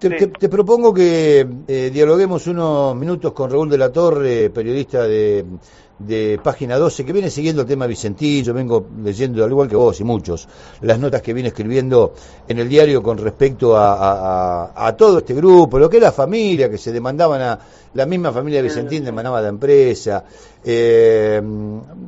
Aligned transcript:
Te, 0.00 0.48
propongo 0.48 0.94
que 0.94 1.46
eh, 1.68 1.90
dialoguemos 1.92 2.46
unos 2.46 2.96
minutos 2.96 3.34
con 3.34 3.50
Raúl 3.50 3.68
de 3.68 3.76
la 3.76 3.92
Torre, 3.92 4.48
periodista 4.48 5.02
de, 5.02 5.44
de 6.00 6.40
Página 6.42 6.78
12, 6.78 7.04
que 7.04 7.12
viene 7.12 7.28
siguiendo 7.28 7.62
el 7.62 7.68
tema 7.68 7.86
Vicentín, 7.86 8.42
yo 8.42 8.54
vengo 8.54 8.86
leyendo, 9.02 9.44
al 9.44 9.50
igual 9.50 9.68
que 9.68 9.76
vos 9.76 10.00
y 10.00 10.04
muchos, 10.04 10.48
las 10.80 10.98
notas 10.98 11.20
que 11.20 11.34
viene 11.34 11.50
escribiendo 11.50 12.14
en 12.48 12.58
el 12.58 12.68
diario 12.68 13.02
con 13.02 13.18
respecto 13.18 13.74
a, 13.76 14.94
todo 14.96 15.18
este 15.18 15.34
grupo, 15.34 15.78
lo 15.78 15.90
que 15.90 15.98
es 15.98 16.02
la 16.02 16.12
familia, 16.12 16.70
que 16.70 16.78
se 16.78 16.92
demandaban 16.92 17.42
a 17.42 17.58
la 17.92 18.06
misma 18.06 18.32
familia 18.32 18.62
de 18.62 18.68
Vicentín, 18.68 19.04
demandaba 19.04 19.38
a 19.38 19.42
la 19.42 19.48
empresa. 19.48 20.24
Eh, 20.64 21.42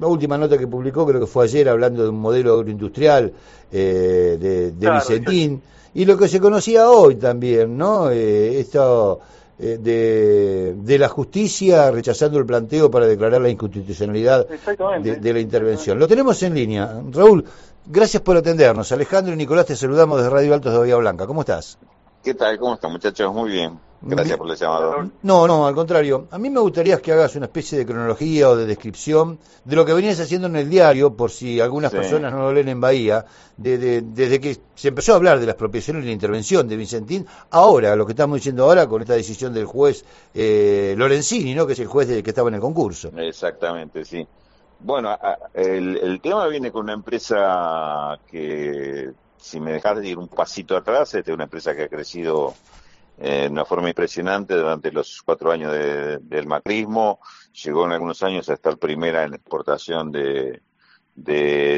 la 0.00 0.06
última 0.06 0.38
nota 0.38 0.56
que 0.56 0.66
publicó, 0.66 1.06
creo 1.06 1.20
que 1.20 1.26
fue 1.26 1.44
ayer, 1.44 1.68
hablando 1.68 2.02
de 2.02 2.08
un 2.08 2.20
modelo 2.20 2.54
agroindustrial 2.54 3.30
eh, 3.70 4.72
de, 4.78 4.90
Vicentín. 4.90 5.62
Y 5.94 6.04
lo 6.04 6.16
que 6.16 6.28
se 6.28 6.40
conocía 6.40 6.90
hoy 6.90 7.16
también, 7.16 7.76
¿no? 7.76 8.10
Eh, 8.10 8.58
esto 8.58 9.20
eh, 9.58 9.78
de, 9.80 10.74
de, 10.76 10.98
la 10.98 11.08
justicia 11.08 11.90
rechazando 11.90 12.38
el 12.38 12.46
planteo 12.46 12.90
para 12.90 13.06
declarar 13.06 13.40
la 13.40 13.50
inconstitucionalidad 13.50 14.46
de, 14.48 15.32
la 15.32 15.40
intervención. 15.40 15.98
Lo 15.98 16.08
tenemos 16.08 16.42
en 16.42 16.54
línea. 16.54 17.02
Raúl, 17.10 17.44
gracias 17.86 18.22
por 18.22 18.36
atendernos. 18.36 18.90
Alejandro 18.90 19.34
y 19.34 19.36
Nicolás 19.36 19.66
te 19.66 19.76
saludamos 19.76 20.18
desde 20.18 20.30
Radio 20.30 20.54
Altos 20.54 20.72
de 20.72 20.78
Bahía 20.78 20.96
Blanca. 20.96 21.26
¿Cómo 21.26 21.42
estás? 21.42 21.78
¿Qué 22.22 22.34
tal? 22.34 22.58
¿Cómo 22.58 22.74
están 22.74 22.92
muchachos? 22.92 23.34
Muy 23.34 23.50
bien. 23.50 23.78
Gracias 24.04 24.36
por 24.36 24.50
el 24.50 24.56
llamado. 24.56 25.10
No, 25.22 25.46
no, 25.46 25.66
al 25.66 25.74
contrario. 25.74 26.26
A 26.30 26.38
mí 26.38 26.50
me 26.50 26.60
gustaría 26.60 27.00
que 27.00 27.12
hagas 27.12 27.36
una 27.36 27.46
especie 27.46 27.78
de 27.78 27.86
cronología 27.86 28.48
o 28.48 28.56
de 28.56 28.66
descripción 28.66 29.38
de 29.64 29.76
lo 29.76 29.84
que 29.84 29.92
venías 29.92 30.18
haciendo 30.18 30.48
en 30.48 30.56
el 30.56 30.68
diario, 30.68 31.16
por 31.16 31.30
si 31.30 31.60
algunas 31.60 31.92
personas 31.92 32.32
no 32.32 32.40
lo 32.40 32.52
leen 32.52 32.68
en 32.68 32.80
Bahía, 32.80 33.24
desde 33.56 34.40
que 34.40 34.58
se 34.74 34.88
empezó 34.88 35.12
a 35.12 35.16
hablar 35.16 35.38
de 35.38 35.46
la 35.46 35.52
expropiación 35.52 36.02
y 36.02 36.06
la 36.06 36.12
intervención 36.12 36.66
de 36.68 36.76
Vicentín, 36.76 37.26
ahora, 37.50 37.94
lo 37.94 38.06
que 38.06 38.12
estamos 38.12 38.36
diciendo 38.36 38.64
ahora 38.64 38.88
con 38.88 39.02
esta 39.02 39.14
decisión 39.14 39.54
del 39.54 39.66
juez 39.66 40.04
eh, 40.34 40.94
Lorenzini, 40.96 41.54
¿no? 41.54 41.66
que 41.66 41.74
es 41.74 41.80
el 41.80 41.86
juez 41.86 42.08
que 42.22 42.30
estaba 42.30 42.48
en 42.48 42.56
el 42.56 42.60
concurso. 42.60 43.10
Exactamente, 43.16 44.04
sí. 44.04 44.26
Bueno, 44.80 45.16
el, 45.54 45.96
el 45.96 46.20
tema 46.20 46.48
viene 46.48 46.72
con 46.72 46.82
una 46.82 46.94
empresa 46.94 48.18
que, 48.28 49.12
si 49.42 49.60
me 49.60 49.72
dejas 49.72 49.98
de 49.98 50.08
ir 50.08 50.18
un 50.18 50.28
pasito 50.28 50.76
atrás, 50.76 51.14
es 51.14 51.26
una 51.28 51.44
empresa 51.44 51.74
que 51.74 51.82
ha 51.82 51.88
crecido 51.88 52.54
de 53.18 53.48
una 53.48 53.64
forma 53.64 53.88
impresionante 53.88 54.54
durante 54.54 54.90
los 54.90 55.22
cuatro 55.22 55.52
años 55.52 55.72
del 55.72 56.46
macrismo. 56.46 57.20
Llegó 57.64 57.84
en 57.84 57.92
algunos 57.92 58.22
años 58.22 58.48
a 58.48 58.54
estar 58.54 58.78
primera 58.78 59.24
en 59.24 59.34
exportación 59.34 60.10
de, 60.10 60.60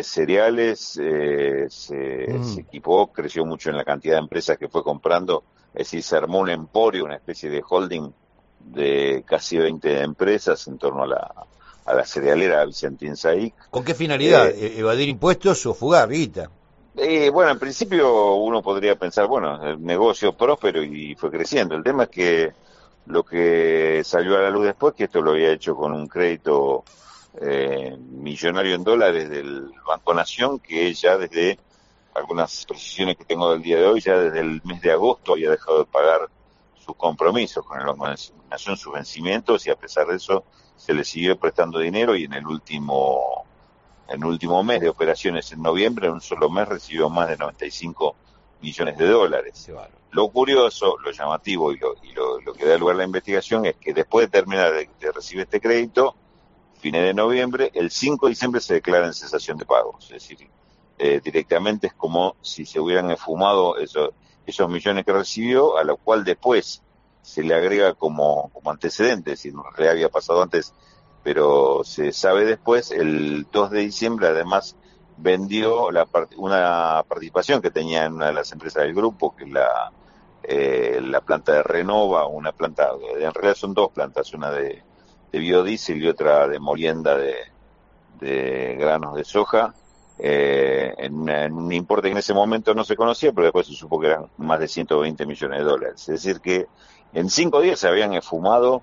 cereales, 0.04 0.98
eh, 1.02 1.66
se, 1.68 2.26
mm. 2.32 2.44
se, 2.44 2.60
equipó, 2.60 3.12
creció 3.12 3.44
mucho 3.44 3.70
en 3.70 3.76
la 3.76 3.84
cantidad 3.84 4.14
de 4.14 4.20
empresas 4.20 4.56
que 4.56 4.68
fue 4.68 4.84
comprando, 4.84 5.42
es 5.74 5.86
decir, 5.86 6.02
se 6.02 6.16
armó 6.16 6.38
un 6.38 6.50
emporio, 6.50 7.04
una 7.04 7.16
especie 7.16 7.50
de 7.50 7.62
holding 7.68 8.10
de 8.60 9.24
casi 9.26 9.58
20 9.58 10.02
empresas 10.02 10.66
en 10.68 10.78
torno 10.78 11.02
a 11.02 11.06
la, 11.06 11.46
a 11.84 11.94
la 11.94 12.04
cerealera 12.04 12.64
Vicentín 12.64 13.16
Saic. 13.16 13.54
¿Con 13.70 13.84
qué 13.84 13.94
finalidad? 13.94 14.50
Eh, 14.50 14.78
¿Evadir 14.78 15.08
impuestos 15.08 15.66
o 15.66 15.74
fugar, 15.74 16.08
guita? 16.08 16.50
Eh, 16.96 17.28
bueno, 17.30 17.50
en 17.50 17.58
principio 17.58 18.34
uno 18.36 18.62
podría 18.62 18.96
pensar, 18.96 19.26
bueno, 19.26 19.64
el 19.66 19.82
negocio 19.82 20.36
próspero 20.36 20.82
y 20.82 21.14
fue 21.16 21.30
creciendo. 21.30 21.74
El 21.74 21.82
tema 21.82 22.04
es 22.04 22.08
que 22.08 22.52
lo 23.06 23.24
que 23.24 24.02
salió 24.04 24.38
a 24.38 24.42
la 24.42 24.50
luz 24.50 24.64
después, 24.66 24.94
que 24.94 25.04
esto 25.04 25.20
lo 25.20 25.32
había 25.32 25.50
hecho 25.50 25.74
con 25.74 25.92
un 25.92 26.06
crédito 26.06 26.84
eh, 27.40 27.96
millonario 27.98 28.76
en 28.76 28.84
dólares 28.84 29.28
del 29.28 29.72
Banco 29.86 30.14
Nación, 30.14 30.60
que 30.60 30.94
ya 30.94 31.18
desde 31.18 31.58
algunas 32.14 32.64
precisiones 32.64 33.16
que 33.16 33.24
tengo 33.24 33.50
del 33.50 33.62
día 33.62 33.78
de 33.78 33.86
hoy, 33.86 34.00
ya 34.00 34.16
desde 34.16 34.38
el 34.40 34.62
mes 34.64 34.80
de 34.80 34.92
agosto 34.92 35.32
había 35.32 35.50
dejado 35.50 35.80
de 35.80 35.86
pagar 35.86 36.28
sus 36.78 36.94
compromisos 36.94 37.66
con 37.66 37.80
el 37.80 37.86
Banco 37.86 38.06
Nación, 38.48 38.76
sus 38.76 38.92
vencimientos, 38.92 39.66
y 39.66 39.70
a 39.70 39.76
pesar 39.76 40.06
de 40.06 40.16
eso 40.16 40.44
se 40.76 40.94
le 40.94 41.04
siguió 41.04 41.36
prestando 41.36 41.80
dinero 41.80 42.14
y 42.14 42.24
en 42.24 42.34
el 42.34 42.46
último 42.46 43.46
en 44.08 44.20
el 44.20 44.24
último 44.24 44.62
mes 44.62 44.80
de 44.80 44.88
operaciones 44.88 45.50
en 45.52 45.62
noviembre, 45.62 46.06
en 46.06 46.14
un 46.14 46.20
solo 46.20 46.50
mes 46.50 46.68
recibió 46.68 47.08
más 47.08 47.28
de 47.28 47.36
95 47.36 48.16
millones 48.60 48.98
de 48.98 49.08
dólares. 49.08 49.70
Lo 50.10 50.28
curioso, 50.28 50.96
lo 50.98 51.10
llamativo 51.10 51.72
y, 51.72 51.78
lo, 51.78 52.40
lo, 52.40 52.52
que 52.52 52.66
da 52.66 52.78
lugar 52.78 52.96
a 52.96 52.98
la 52.98 53.04
investigación 53.04 53.66
es 53.66 53.76
que 53.76 53.92
después 53.92 54.26
de 54.26 54.30
terminar 54.30 54.72
de, 54.72 55.12
recibir 55.12 55.42
este 55.42 55.60
crédito, 55.60 56.14
fines 56.78 57.02
de 57.02 57.14
noviembre, 57.14 57.70
el 57.74 57.90
5 57.90 58.26
de 58.26 58.30
diciembre 58.30 58.60
se 58.60 58.74
declara 58.74 59.06
en 59.06 59.14
cesación 59.14 59.58
de 59.58 59.64
pagos. 59.64 60.04
Es 60.04 60.28
decir, 60.28 60.48
eh, 60.98 61.20
directamente 61.22 61.88
es 61.88 61.94
como 61.94 62.36
si 62.42 62.64
se 62.64 62.78
hubieran 62.78 63.10
esfumado 63.10 63.76
esos, 63.78 64.10
esos 64.46 64.68
millones 64.68 65.04
que 65.04 65.12
recibió, 65.12 65.76
a 65.76 65.84
lo 65.84 65.96
cual 65.96 66.24
después 66.24 66.82
se 67.22 67.42
le 67.42 67.54
agrega 67.54 67.94
como, 67.94 68.50
como 68.52 68.70
antecedente, 68.70 69.32
es 69.32 69.38
decir, 69.38 69.54
no 69.54 69.64
le 69.76 69.88
había 69.88 70.10
pasado 70.10 70.42
antes 70.42 70.74
pero 71.24 71.82
se 71.84 72.12
sabe 72.12 72.44
después, 72.44 72.92
el 72.92 73.46
2 73.50 73.70
de 73.70 73.80
diciembre 73.80 74.28
además 74.28 74.76
vendió 75.16 75.90
la 75.90 76.06
una 76.36 77.02
participación 77.08 77.62
que 77.62 77.70
tenía 77.70 78.04
en 78.04 78.12
una 78.12 78.26
de 78.26 78.34
las 78.34 78.52
empresas 78.52 78.82
del 78.82 78.94
grupo, 78.94 79.34
que 79.34 79.44
es 79.44 79.50
la, 79.50 79.90
eh, 80.42 81.00
la 81.02 81.22
planta 81.22 81.52
de 81.52 81.62
Renova, 81.62 82.26
una 82.26 82.52
planta, 82.52 82.90
en 83.18 83.32
realidad 83.32 83.56
son 83.56 83.72
dos 83.72 83.90
plantas, 83.90 84.34
una 84.34 84.50
de, 84.50 84.82
de 85.32 85.38
biodiesel 85.38 86.02
y 86.02 86.08
otra 86.08 86.46
de 86.46 86.58
molienda 86.60 87.16
de, 87.16 87.36
de 88.20 88.76
granos 88.78 89.16
de 89.16 89.24
soja, 89.24 89.74
eh, 90.18 90.94
en, 90.98 91.28
un 91.52 91.72
importe 91.72 92.08
que 92.08 92.12
en 92.12 92.18
ese 92.18 92.34
momento 92.34 92.74
no 92.74 92.84
se 92.84 92.96
conocía, 92.96 93.32
pero 93.32 93.46
después 93.46 93.66
se 93.66 93.74
supo 93.74 93.98
que 93.98 94.08
eran 94.08 94.28
más 94.36 94.60
de 94.60 94.68
120 94.68 95.26
millones 95.26 95.58
de 95.58 95.64
dólares. 95.64 96.00
Es 96.02 96.22
decir, 96.22 96.40
que 96.40 96.66
en 97.12 97.30
cinco 97.30 97.60
días 97.60 97.80
se 97.80 97.88
habían 97.88 98.12
esfumado 98.12 98.82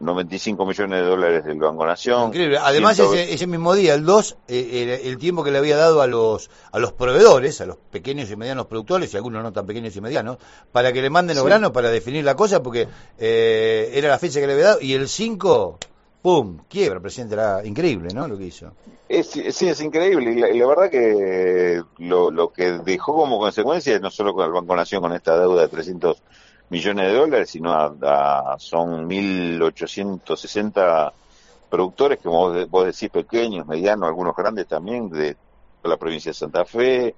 95 0.00 0.66
millones 0.66 1.00
de 1.00 1.06
dólares 1.06 1.44
del 1.44 1.58
Banco 1.58 1.86
Nación. 1.86 2.28
Increíble. 2.28 2.58
Además, 2.60 2.98
ese, 2.98 3.46
mismo 3.46 3.74
día, 3.74 3.94
el 3.94 4.04
2, 4.04 4.36
eh, 4.48 5.00
el, 5.04 5.18
tiempo 5.18 5.44
que 5.44 5.50
le 5.50 5.58
había 5.58 5.76
dado 5.76 6.00
a 6.00 6.06
los, 6.06 6.50
a 6.72 6.78
los 6.78 6.92
proveedores, 6.92 7.60
a 7.60 7.66
los 7.66 7.76
pequeños 7.76 8.30
y 8.30 8.36
medianos 8.36 8.66
productores, 8.66 9.12
y 9.12 9.16
algunos 9.16 9.42
no 9.42 9.52
tan 9.52 9.66
pequeños 9.66 9.94
y 9.94 10.00
medianos, 10.00 10.38
para 10.72 10.92
que 10.92 11.02
le 11.02 11.10
manden 11.10 11.36
los 11.36 11.44
granos 11.44 11.70
para 11.70 11.90
definir 11.90 12.24
la 12.24 12.34
cosa, 12.34 12.62
porque 12.62 12.88
eh, 13.18 13.90
era 13.92 14.08
la 14.08 14.18
fecha 14.18 14.40
que 14.40 14.46
le 14.46 14.54
había 14.54 14.64
dado, 14.64 14.80
y 14.80 14.94
el 14.94 15.08
5, 15.08 15.78
¡pum! 16.22 16.58
Quiebra, 16.68 17.00
presidente. 17.00 17.34
Era 17.34 17.64
increíble, 17.64 18.08
¿no? 18.14 18.26
Lo 18.26 18.38
que 18.38 18.46
hizo. 18.46 18.72
sí, 19.22 19.68
es 19.68 19.80
increíble. 19.80 20.32
Y 20.32 20.58
la, 20.58 20.66
verdad 20.66 20.90
que 20.90 21.82
lo, 21.98 22.30
lo 22.30 22.52
que 22.52 22.72
dejó 22.84 23.14
como 23.14 23.38
consecuencia, 23.38 23.98
no 23.98 24.10
solo 24.10 24.32
con 24.32 24.46
el 24.46 24.52
Banco 24.52 24.74
Nación, 24.74 25.02
con 25.02 25.12
esta 25.12 25.38
deuda 25.38 25.62
de 25.62 25.68
300 25.68 26.22
millones 26.70 27.06
de 27.06 27.14
dólares, 27.14 27.50
sino 27.50 27.72
a, 27.72 28.56
son 28.58 29.08
1.860 29.08 31.12
productores, 31.68 32.18
que 32.18 32.28
vos, 32.28 32.68
vos 32.68 32.86
decís 32.86 33.10
pequeños, 33.10 33.66
medianos, 33.66 34.08
algunos 34.08 34.34
grandes 34.34 34.66
también, 34.66 35.10
de 35.10 35.36
la 35.82 35.96
provincia 35.96 36.30
de 36.30 36.34
Santa 36.34 36.64
Fe, 36.64 37.14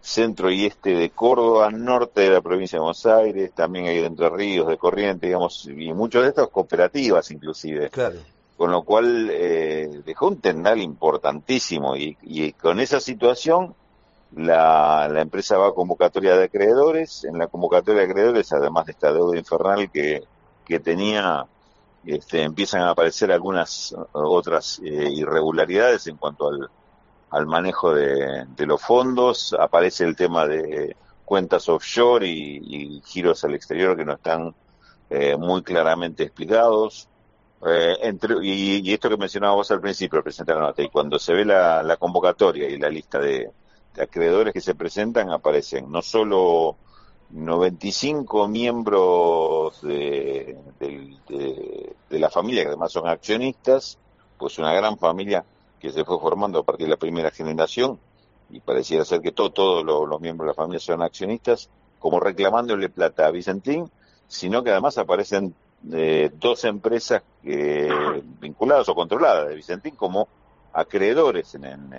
centro 0.00 0.50
y 0.50 0.66
este 0.66 0.94
de 0.94 1.10
Córdoba, 1.10 1.70
norte 1.70 2.22
de 2.22 2.30
la 2.30 2.42
provincia 2.42 2.76
de 2.76 2.80
Buenos 2.80 3.06
Aires, 3.06 3.52
también 3.54 3.86
hay 3.86 4.00
de 4.00 4.06
Entre 4.06 4.28
Ríos, 4.28 4.68
de 4.68 4.76
Corrientes, 4.76 5.28
digamos, 5.28 5.66
y 5.66 5.92
muchos 5.94 6.22
de 6.22 6.28
estos 6.28 6.50
cooperativas 6.50 7.30
inclusive. 7.30 7.88
Claro. 7.88 8.16
Con 8.56 8.70
lo 8.70 8.82
cual 8.82 9.30
eh, 9.32 10.02
dejó 10.04 10.28
un 10.28 10.40
tendal 10.40 10.80
importantísimo 10.80 11.96
y, 11.96 12.16
y 12.22 12.52
con 12.52 12.80
esa 12.80 13.00
situación 13.00 13.74
la, 14.36 15.08
la, 15.08 15.20
empresa 15.20 15.58
va 15.58 15.68
a 15.68 15.74
convocatoria 15.74 16.36
de 16.36 16.44
acreedores. 16.44 17.24
En 17.24 17.38
la 17.38 17.46
convocatoria 17.46 18.00
de 18.02 18.10
acreedores, 18.10 18.52
además 18.52 18.86
de 18.86 18.92
esta 18.92 19.12
deuda 19.12 19.38
infernal 19.38 19.90
que, 19.90 20.22
que 20.64 20.80
tenía, 20.80 21.46
este, 22.04 22.42
empiezan 22.42 22.82
a 22.82 22.90
aparecer 22.90 23.32
algunas 23.32 23.94
otras 24.12 24.80
eh, 24.84 25.08
irregularidades 25.10 26.06
en 26.06 26.16
cuanto 26.16 26.48
al, 26.48 26.68
al 27.30 27.46
manejo 27.46 27.94
de, 27.94 28.46
de, 28.56 28.66
los 28.66 28.82
fondos. 28.82 29.54
Aparece 29.58 30.04
el 30.04 30.16
tema 30.16 30.46
de 30.46 30.96
cuentas 31.24 31.68
offshore 31.68 32.26
y, 32.26 33.00
giros 33.04 33.44
al 33.44 33.54
exterior 33.54 33.96
que 33.96 34.04
no 34.04 34.14
están 34.14 34.54
eh, 35.10 35.36
muy 35.36 35.62
claramente 35.62 36.24
explicados. 36.24 37.08
Eh, 37.66 37.96
entre, 38.02 38.36
y, 38.42 38.88
y, 38.88 38.92
esto 38.92 39.08
que 39.08 39.16
mencionábamos 39.16 39.70
al 39.70 39.80
principio, 39.80 40.22
presentar 40.22 40.56
la 40.56 40.62
nota, 40.62 40.82
y 40.82 40.90
cuando 40.90 41.18
se 41.18 41.32
ve 41.32 41.44
la, 41.46 41.82
la 41.82 41.96
convocatoria 41.96 42.68
y 42.68 42.76
la 42.78 42.90
lista 42.90 43.18
de, 43.18 43.50
acreedores 43.98 44.52
que 44.52 44.60
se 44.60 44.74
presentan 44.74 45.30
aparecen. 45.30 45.90
No 45.90 46.02
solo 46.02 46.76
95 47.30 48.48
miembros 48.48 49.82
de, 49.82 50.56
de, 50.78 52.18
la 52.18 52.30
familia, 52.30 52.62
que 52.62 52.68
además 52.68 52.92
son 52.92 53.08
accionistas, 53.08 53.98
pues 54.38 54.58
una 54.58 54.72
gran 54.72 54.98
familia 54.98 55.44
que 55.80 55.90
se 55.90 56.04
fue 56.04 56.18
formando 56.20 56.60
a 56.60 56.62
partir 56.62 56.86
de 56.86 56.90
la 56.90 56.96
primera 56.96 57.30
generación, 57.30 57.98
y 58.50 58.60
pareciera 58.60 59.04
ser 59.04 59.20
que 59.20 59.32
todos 59.32 59.84
los, 59.84 60.20
miembros 60.20 60.46
de 60.46 60.50
la 60.50 60.54
familia 60.54 60.80
son 60.80 61.02
accionistas, 61.02 61.68
como 61.98 62.20
reclamándole 62.20 62.88
plata 62.88 63.26
a 63.26 63.30
Vicentín, 63.30 63.90
sino 64.28 64.62
que 64.62 64.70
además 64.70 64.96
aparecen 64.98 65.54
eh, 65.92 66.30
dos 66.38 66.64
empresas 66.64 67.22
eh, 67.42 67.90
vinculadas 68.40 68.88
o 68.88 68.94
controladas 68.94 69.48
de 69.48 69.56
Vicentín, 69.56 69.96
como 69.96 70.28
acreedores. 70.74 71.54
En, 71.54 71.90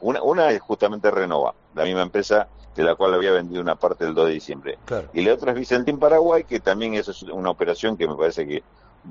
una, 0.00 0.22
una 0.22 0.50
es 0.50 0.60
justamente 0.60 1.10
Renova, 1.10 1.54
la 1.74 1.84
misma 1.84 2.02
empresa 2.02 2.48
de 2.74 2.84
la 2.84 2.94
cual 2.94 3.14
había 3.14 3.32
vendido 3.32 3.60
una 3.60 3.74
parte 3.74 4.04
el 4.04 4.14
2 4.14 4.26
de 4.26 4.32
diciembre. 4.32 4.78
Y 5.12 5.22
la 5.22 5.34
otra 5.34 5.52
es 5.52 5.58
Vicentín 5.58 5.98
Paraguay, 5.98 6.44
que 6.44 6.60
también 6.60 6.94
eso 6.94 7.10
es 7.10 7.22
una 7.22 7.50
operación 7.50 7.96
que 7.96 8.06
me 8.06 8.14
parece 8.14 8.46
que 8.46 8.62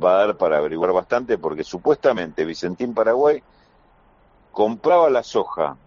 va 0.02 0.16
a 0.16 0.26
dar 0.26 0.38
para 0.38 0.58
averiguar 0.58 0.94
bastante, 0.94 1.38
porque 1.38 1.64
supuestamente 1.64 2.46
Vicentín 2.46 2.94
Paraguay 2.94 3.44
compraba 4.52 5.10
la 5.10 5.24
soja 5.24 5.78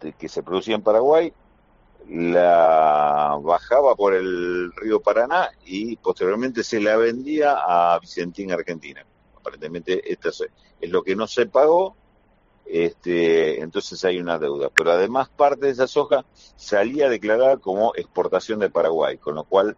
de, 0.00 0.12
que 0.12 0.28
se 0.28 0.42
producía 0.42 0.74
en 0.74 0.82
Paraguay, 0.82 1.32
la 2.08 3.38
bajaba 3.42 3.94
por 3.94 4.14
el 4.14 4.72
río 4.72 5.00
Paraná 5.00 5.50
y 5.64 5.96
posteriormente 5.96 6.64
se 6.64 6.80
la 6.80 6.96
vendía 6.96 7.56
a 7.56 7.98
Vicentín 7.98 8.52
Argentina. 8.52 9.04
Aparentemente 9.36 10.12
esto 10.12 10.28
es 10.28 10.90
lo 10.90 11.02
que 11.02 11.16
no 11.16 11.26
se 11.26 11.46
pagó 11.46 11.96
este, 12.72 13.60
entonces 13.60 14.02
hay 14.04 14.18
una 14.18 14.38
deuda. 14.38 14.70
Pero 14.74 14.92
además 14.92 15.28
parte 15.28 15.66
de 15.66 15.72
esa 15.72 15.86
soja 15.86 16.24
salía 16.56 17.10
declarada 17.10 17.58
como 17.58 17.94
exportación 17.94 18.60
de 18.60 18.70
Paraguay, 18.70 19.18
con 19.18 19.34
lo 19.34 19.44
cual 19.44 19.76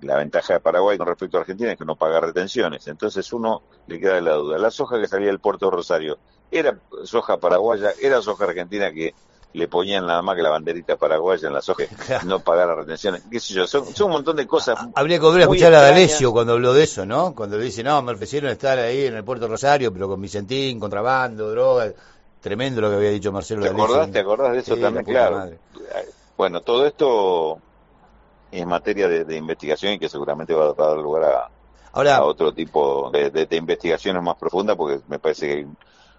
la 0.00 0.16
ventaja 0.16 0.54
de 0.54 0.60
Paraguay 0.60 0.96
con 0.96 1.08
respecto 1.08 1.36
a 1.36 1.40
Argentina 1.40 1.72
es 1.72 1.78
que 1.78 1.84
no 1.84 1.96
paga 1.96 2.20
retenciones. 2.20 2.86
Entonces 2.88 3.30
uno 3.34 3.62
le 3.86 4.00
queda 4.00 4.20
la 4.22 4.32
duda. 4.32 4.56
La 4.56 4.70
soja 4.70 4.98
que 4.98 5.06
salía 5.06 5.26
del 5.26 5.40
puerto 5.40 5.66
de 5.66 5.76
Rosario, 5.76 6.18
¿era 6.50 6.78
soja 7.04 7.36
paraguaya? 7.38 7.92
¿Era 8.00 8.22
soja 8.22 8.44
argentina 8.44 8.90
que 8.92 9.14
le 9.56 9.68
ponían 9.68 10.06
nada 10.06 10.20
más 10.20 10.36
que 10.36 10.42
la 10.42 10.50
banderita 10.50 10.96
paraguaya 10.96 11.48
en 11.48 11.54
la 11.54 11.62
soja, 11.62 11.84
no 12.26 12.40
pagar 12.40 12.68
las 12.68 12.76
retenciones, 12.76 13.22
qué 13.30 13.40
sé 13.40 13.54
yo, 13.54 13.66
son, 13.66 13.84
un 14.02 14.10
montón 14.10 14.36
de 14.36 14.46
cosas. 14.46 14.78
Habría 14.94 15.18
que 15.18 15.24
volver 15.24 15.40
a 15.40 15.44
escuchar 15.44 15.72
a 15.72 15.80
D'Alessio 15.80 16.30
cuando 16.30 16.52
habló 16.52 16.74
de 16.74 16.84
eso, 16.84 17.06
¿no? 17.06 17.34
Cuando 17.34 17.56
dice, 17.56 17.82
no, 17.82 18.02
me 18.02 18.12
ofrecieron 18.12 18.50
estar 18.50 18.78
ahí 18.78 19.06
en 19.06 19.16
el 19.16 19.24
puerto 19.24 19.48
Rosario, 19.48 19.92
pero 19.92 20.08
con 20.08 20.20
Vicentín, 20.20 20.78
contrabando, 20.78 21.50
drogas, 21.50 21.94
tremendo 22.40 22.82
lo 22.82 22.90
que 22.90 22.96
había 22.96 23.10
dicho 23.10 23.32
Marcelo 23.32 23.62
¿Te 23.62 23.68
acordás, 23.68 24.10
¿Te 24.10 24.18
acordás 24.18 24.52
de 24.52 24.58
eso 24.58 24.76
también? 24.76 25.06
Claro. 25.06 25.50
Bueno, 26.36 26.60
todo 26.60 26.86
esto 26.86 27.58
es 28.52 28.66
materia 28.66 29.08
de, 29.08 29.36
investigación 29.36 29.94
y 29.94 29.98
que 29.98 30.10
seguramente 30.10 30.52
va 30.52 30.66
a 30.66 30.74
dar 30.74 30.98
lugar 30.98 31.24
a, 31.24 31.50
Ahora, 31.92 32.16
a 32.16 32.24
otro 32.24 32.52
tipo 32.52 33.10
de, 33.10 33.30
de, 33.30 33.56
investigaciones 33.56 34.22
más 34.22 34.36
profundas, 34.36 34.76
porque 34.76 35.00
me 35.08 35.18
parece 35.18 35.46
que 35.46 35.52
hay 35.54 35.66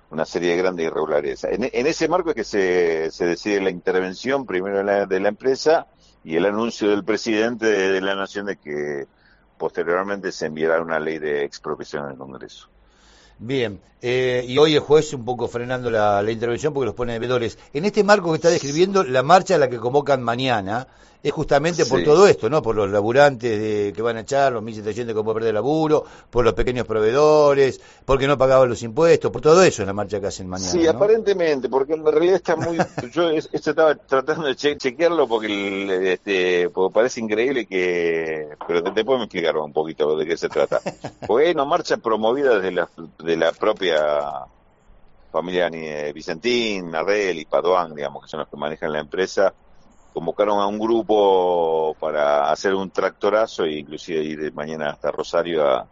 una 0.09 0.25
serie 0.25 0.51
de 0.51 0.57
grandes 0.57 0.86
irregularidades. 0.86 1.44
En, 1.44 1.88
ese 1.88 2.07
marco 2.07 2.30
es 2.30 2.36
que 2.36 2.44
se, 3.12 3.25
decide 3.25 3.62
la 3.62 3.69
intervención 3.69 4.45
primero 4.45 4.77
de 4.77 4.83
la, 4.83 5.06
de 5.06 5.19
la 5.19 5.30
empresa 5.30 5.88
y 6.24 6.36
el 6.36 6.45
anuncio 6.45 6.89
del 6.89 7.04
presidente 7.04 7.65
de, 7.65 8.01
la 8.01 8.15
Nación 8.15 8.45
de 8.45 8.57
que 8.57 9.06
posteriormente 9.57 10.31
se 10.31 10.48
enviará 10.48 10.81
una 10.81 11.00
ley 11.00 11.19
de 11.19 11.44
expropiación 11.44 12.09
el 12.09 12.18
Congreso. 12.18 12.69
Bien, 13.39 13.79
eh, 14.01 14.45
y 14.47 14.57
hoy 14.57 14.75
el 14.75 14.79
juez 14.79 15.13
un 15.13 15.25
poco 15.25 15.47
frenando 15.47 15.91
la, 15.91 16.21
la, 16.21 16.31
intervención 16.31 16.73
porque 16.73 16.87
los 16.87 16.95
pone 16.95 17.19
deudores. 17.19 17.57
En 17.73 17.85
este 17.85 18.03
marco 18.03 18.29
que 18.31 18.35
está 18.35 18.49
describiendo, 18.49 19.03
la 19.03 19.23
marcha 19.23 19.55
a 19.55 19.57
la 19.57 19.69
que 19.69 19.77
convocan 19.77 20.23
mañana, 20.23 20.87
es 21.23 21.33
justamente 21.33 21.85
por 21.85 22.03
todo 22.03 22.27
esto, 22.27 22.49
¿no? 22.49 22.61
Por 22.61 22.75
los 22.75 22.89
laburantes 22.89 23.59
de, 23.59 23.93
que 23.93 24.01
van 24.01 24.17
a 24.17 24.21
echar, 24.21 24.53
los 24.53 24.63
1.700 24.63 25.07
que 25.07 25.13
pueden 25.13 25.33
perder 25.33 25.53
laburo, 25.53 26.05
por 26.29 26.45
los 26.45 26.53
pequeños 26.53 26.85
proveedores, 26.85 27.81
porque 28.05 28.27
no 28.27 28.37
pagaban 28.37 28.69
los 28.69 28.83
impuestos, 28.83 29.31
por 29.31 29.41
todo 29.41 29.63
eso 29.63 29.81
es 29.81 29.87
la 29.87 29.93
marcha 29.93 30.19
que 30.19 30.27
hacen 30.27 30.47
mañana. 30.47 30.71
Sí, 30.71 30.85
aparentemente, 30.85 31.69
porque 31.69 31.93
en 31.93 32.05
realidad 32.05 32.35
está 32.35 32.55
muy. 32.55 32.77
yo 33.13 33.29
estaba 33.31 33.95
tratando 33.95 34.47
de 34.47 34.55
chequearlo 34.55 35.27
porque, 35.27 36.13
este, 36.13 36.69
parece 36.93 37.19
increíble 37.19 37.65
que. 37.65 38.49
Pero 38.67 38.83
te, 38.83 39.03
puedo 39.03 39.23
explicar 39.23 39.57
un 39.57 39.73
poquito 39.73 40.15
de 40.15 40.25
qué 40.25 40.37
se 40.37 40.49
trata. 40.49 40.81
Hay 41.29 41.51
una 41.51 41.65
marcha 41.65 41.97
promovida 41.97 42.59
desde 42.59 42.71
la, 42.71 42.89
de 43.27 43.38
la 43.38 43.51
propia 43.51 44.47
familia 45.31 45.69
Vicentín, 46.13 46.89
Narrel 46.89 47.38
y 47.38 47.45
Paduán, 47.45 47.94
digamos, 47.94 48.24
que 48.24 48.29
son 48.29 48.39
los 48.39 48.50
que 48.50 48.57
manejan 48.57 48.91
la 48.91 49.00
empresa 49.00 49.53
convocaron 50.18 50.59
a 50.59 50.65
un 50.65 50.79
grupo 50.79 51.95
para 52.00 52.51
hacer 52.51 52.74
un 52.74 52.89
tractorazo 52.89 53.65
e 53.65 53.77
inclusive 53.77 54.24
ir 54.24 54.51
mañana 54.51 54.89
hasta 54.89 55.12
Rosario 55.12 55.63
a, 55.63 55.88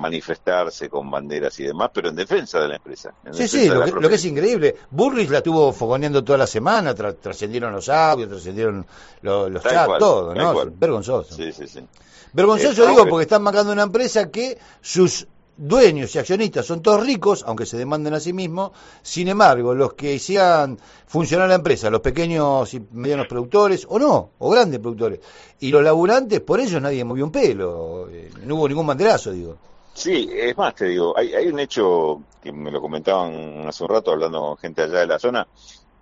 manifestarse 0.00 0.88
con 0.88 1.10
banderas 1.10 1.58
y 1.60 1.64
demás, 1.64 1.90
pero 1.92 2.08
en 2.10 2.16
defensa 2.16 2.60
de 2.60 2.68
la 2.68 2.76
empresa. 2.76 3.12
Sí, 3.32 3.48
sí, 3.48 3.68
lo 3.68 4.08
que, 4.08 4.14
es 4.14 4.24
increíble. 4.26 4.76
Burris 4.90 5.28
la 5.30 5.38
estuvo 5.38 5.72
fogoneando 5.72 6.22
toda 6.22 6.38
la 6.38 6.46
semana, 6.46 6.94
trascendieron 6.94 7.72
los 7.72 7.88
audios, 7.88 8.28
trascendieron 8.28 8.86
los, 9.22 9.62
chats, 9.62 9.98
todo, 9.98 10.34
¿no? 10.34 10.54
Vergonzoso. 10.66 11.34
Sí, 11.34 11.52
sí, 11.52 11.66
sí. 11.66 11.86
Vergonzoso 12.32 12.86
digo 12.86 13.06
porque 13.06 13.22
están 13.22 13.42
marcando 13.42 13.72
una 13.72 13.82
empresa 13.82 14.30
que 14.30 14.58
sus 14.80 15.26
dueños 15.58 16.14
y 16.14 16.18
accionistas 16.18 16.64
son 16.64 16.80
todos 16.80 17.04
ricos, 17.04 17.44
aunque 17.46 17.66
se 17.66 17.76
demanden 17.76 18.14
a 18.14 18.20
sí 18.20 18.32
mismos, 18.32 18.70
sin 19.02 19.28
embargo, 19.28 19.74
los 19.74 19.94
que 19.94 20.14
hicieran 20.14 20.78
funcionar 21.06 21.48
la 21.48 21.56
empresa, 21.56 21.90
los 21.90 22.00
pequeños 22.00 22.72
y 22.72 22.82
medianos 22.92 23.26
productores, 23.26 23.84
o 23.88 23.98
no, 23.98 24.30
o 24.38 24.50
grandes 24.50 24.78
productores, 24.78 25.20
y 25.60 25.70
los 25.70 25.82
laburantes, 25.82 26.40
por 26.40 26.60
ellos 26.60 26.80
nadie 26.80 27.04
movió 27.04 27.24
un 27.24 27.32
pelo, 27.32 28.08
eh, 28.08 28.30
no 28.44 28.54
hubo 28.54 28.68
ningún 28.68 28.86
banderazo, 28.86 29.32
digo. 29.32 29.56
Sí, 29.92 30.30
es 30.32 30.56
más, 30.56 30.76
te 30.76 30.86
digo, 30.86 31.12
hay, 31.18 31.34
hay 31.34 31.48
un 31.48 31.58
hecho 31.58 32.22
que 32.40 32.52
me 32.52 32.70
lo 32.70 32.80
comentaban 32.80 33.66
hace 33.66 33.82
un 33.82 33.90
rato 33.90 34.12
hablando 34.12 34.40
con 34.40 34.56
gente 34.58 34.82
allá 34.82 35.00
de 35.00 35.06
la 35.08 35.18
zona, 35.18 35.46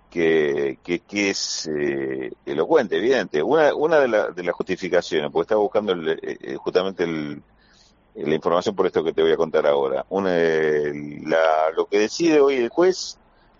que, 0.07 0.77
que, 0.83 1.29
es 1.29 1.67
eh, 1.67 2.31
elocuente, 2.45 2.97
evidente. 2.97 3.41
Una, 3.43 3.73
una 3.75 3.99
de, 3.99 4.33
de 4.33 4.43
las 4.43 4.55
justificaciones, 4.55 5.31
porque 5.31 5.45
estaba 5.45 5.61
buscando 5.61 5.93
eh, 5.93 6.55
justamente 6.55 7.03
el, 7.03 7.41
la 8.25 8.35
información 8.35 8.75
por 8.75 8.87
esto 8.87 9.03
que 9.03 9.13
te 9.13 9.21
voy 9.21 9.31
a 9.31 9.37
contar 9.37 9.67
ahora. 9.67 10.05
Una, 10.09 10.31
la, 10.31 11.71
lo 11.75 11.85
que 11.85 11.99
decide 11.99 12.39
hoy 12.39 12.55
el 12.55 12.69
juez 12.69 13.17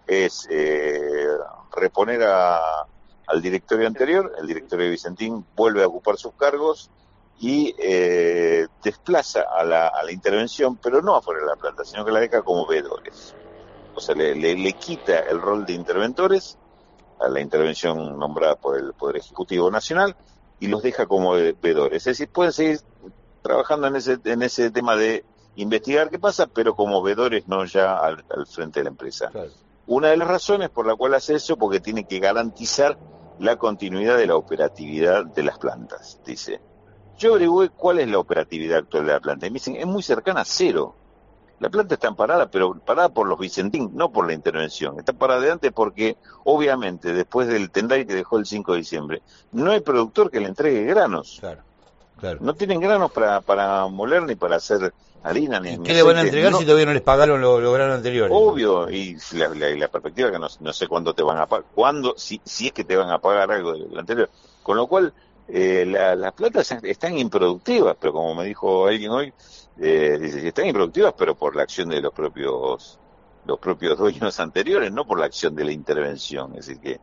es 0.08 0.48
eh, 0.50 1.28
reponer 1.76 2.24
al 2.24 3.42
directorio 3.42 3.88
anterior, 3.88 4.34
el 4.40 4.48
directorio 4.48 4.86
de 4.86 4.92
Vicentín 4.92 5.46
vuelve 5.56 5.84
a 5.84 5.88
ocupar 5.88 6.18
sus 6.18 6.34
cargos 6.34 6.90
y 7.40 7.76
eh, 7.78 8.66
desplaza 8.84 9.44
a 9.56 9.64
la, 9.64 9.90
a 9.90 10.04
la 10.04 10.12
intervención, 10.12 10.78
pero 10.78 11.02
no 11.02 11.16
afuera 11.16 11.42
de 11.42 11.48
la 11.48 11.56
planta, 11.56 11.86
sino 11.86 12.04
que 12.04 12.12
la 12.12 12.20
deja 12.20 12.42
como 12.42 12.66
vedores. 12.66 13.36
O 13.94 14.00
sea, 14.00 14.16
le, 14.16 14.36
le, 14.36 14.74
quita 14.74 15.20
el 15.20 15.42
rol 15.42 15.66
de 15.66 15.74
interventores 15.74 16.58
a 17.20 17.28
la 17.28 17.42
intervención 17.42 18.18
nombrada 18.18 18.56
por 18.56 18.78
el 18.78 18.94
Poder 18.94 19.18
Ejecutivo 19.18 19.70
Nacional 19.70 20.16
y 20.60 20.68
los 20.68 20.82
deja 20.82 21.06
como 21.06 21.32
vedores. 21.34 21.98
Es 21.98 22.06
decir, 22.06 22.30
pueden 22.30 22.54
seguir 22.54 22.80
trabajando 23.48 23.88
en 23.88 23.96
ese, 23.96 24.20
en 24.26 24.44
ese 24.44 24.70
tema 24.72 24.96
de 24.96 25.24
investigar 25.56 26.10
qué 26.10 26.20
pasa, 26.20 26.48
pero 26.48 26.76
como 26.76 27.02
vedores, 27.02 27.48
no 27.48 27.66
ya 27.66 27.98
al, 27.98 28.24
frente 28.46 28.82
de 28.82 28.86
la 28.86 28.90
empresa. 28.90 29.32
Una 29.88 30.10
de 30.10 30.18
las 30.18 30.28
razones 30.28 30.70
por 30.70 30.86
la 30.86 30.96
cual 30.96 31.14
hace 31.14 31.36
eso, 31.36 31.58
porque 31.58 31.80
tiene 31.80 32.06
que 32.06 32.20
garantizar 32.20 32.98
la 33.40 33.56
continuidad 33.56 34.18
de 34.18 34.28
la 34.28 34.36
operatividad 34.36 35.26
de 35.26 35.44
las 35.44 35.58
plantas, 35.58 36.20
dice. 36.26 36.60
Yo 37.18 37.32
averigué 37.32 37.70
cuál 37.70 38.00
es 38.00 38.10
la 38.10 38.20
operatividad 38.20 38.80
actual 38.80 39.06
de 39.06 39.14
la 39.14 39.20
planta 39.20 39.48
y 39.48 39.50
me 39.50 39.56
dicen, 39.56 39.76
es 39.76 39.88
muy 39.88 40.04
cercana 40.04 40.42
a 40.42 40.46
cero. 40.46 40.94
La 41.60 41.70
planta 41.70 41.96
está 41.96 42.12
parada, 42.12 42.52
pero 42.52 42.76
parada 42.86 43.10
por 43.10 43.28
los 43.28 43.40
Vicentín, 43.40 43.90
no 43.94 44.12
por 44.12 44.28
la 44.28 44.34
intervención. 44.34 45.00
Está 45.00 45.14
parada 45.14 45.42
de 45.42 45.52
antes 45.52 45.72
porque, 45.72 46.18
obviamente, 46.44 47.14
después 47.14 47.48
del 47.48 47.72
tendai 47.72 48.06
que 48.06 48.14
dejó 48.14 48.38
el 48.38 48.46
5 48.46 48.74
de 48.74 48.78
diciembre, 48.78 49.22
no 49.54 49.72
hay 49.72 49.80
productor 49.80 50.30
que 50.30 50.40
le 50.40 50.48
entregue 50.48 50.84
granos. 50.84 51.38
Claro. 51.40 51.64
No 52.40 52.54
tienen 52.56 52.80
granos 52.80 53.12
para, 53.12 53.42
para 53.42 53.88
moler 53.88 54.24
ni 54.24 54.36
para 54.36 54.58
hacer 54.58 54.94
harina. 55.24 55.60
Ni, 55.60 55.78
¿Qué 55.80 55.94
le 55.94 56.04
van 56.04 56.18
a 56.18 56.22
entregar 56.22 56.54
si 56.54 56.64
todavía 56.64 56.86
no 56.86 56.94
les 56.94 57.02
pagaron 57.02 57.42
los, 57.42 57.74
granos 57.74 57.98
anteriores? 57.98 58.36
Obvio, 58.36 58.90
y 58.90 59.18
la, 59.34 59.50
la, 59.50 59.88
perspectiva 59.88 60.32
que 60.32 60.40
no, 60.40 60.74
sé 60.74 60.88
cuándo 60.88 61.14
te 61.14 61.24
van 61.24 61.38
a 61.38 61.46
pagar, 61.46 61.66
cuándo, 61.74 62.16
si, 62.18 62.42
si 62.44 62.68
es 62.68 62.74
que 62.74 62.84
te 62.84 62.96
van 62.96 63.10
a 63.10 63.20
pagar 63.20 63.52
algo 63.52 63.74
del 63.74 63.98
anterior. 63.98 64.30
Con 64.64 64.78
lo 64.78 64.88
cual, 64.88 65.14
eh, 65.48 65.86
las 65.86 66.34
plantas 66.34 66.72
están 66.84 67.18
improductivas, 67.18 67.96
pero 68.00 68.14
como 68.14 68.36
me 68.36 68.46
dijo 68.46 68.88
alguien 68.88 69.12
hoy, 69.12 69.34
eh, 69.80 70.18
dice, 70.20 70.48
están 70.48 70.66
improductivas, 70.66 71.14
pero 71.18 71.36
por 71.36 71.56
la 71.56 71.64
acción 71.64 71.90
de 71.90 72.02
los 72.02 72.14
propios 72.14 73.00
los 73.46 73.60
propios 73.60 73.98
dueños 73.98 74.40
anteriores, 74.40 74.92
no 74.92 75.06
por 75.06 75.20
la 75.20 75.26
acción 75.26 75.56
de 75.56 75.64
la 75.64 75.72
intervención. 75.72 76.52
Es 76.58 76.68
decir, 76.68 76.82
que 76.82 77.00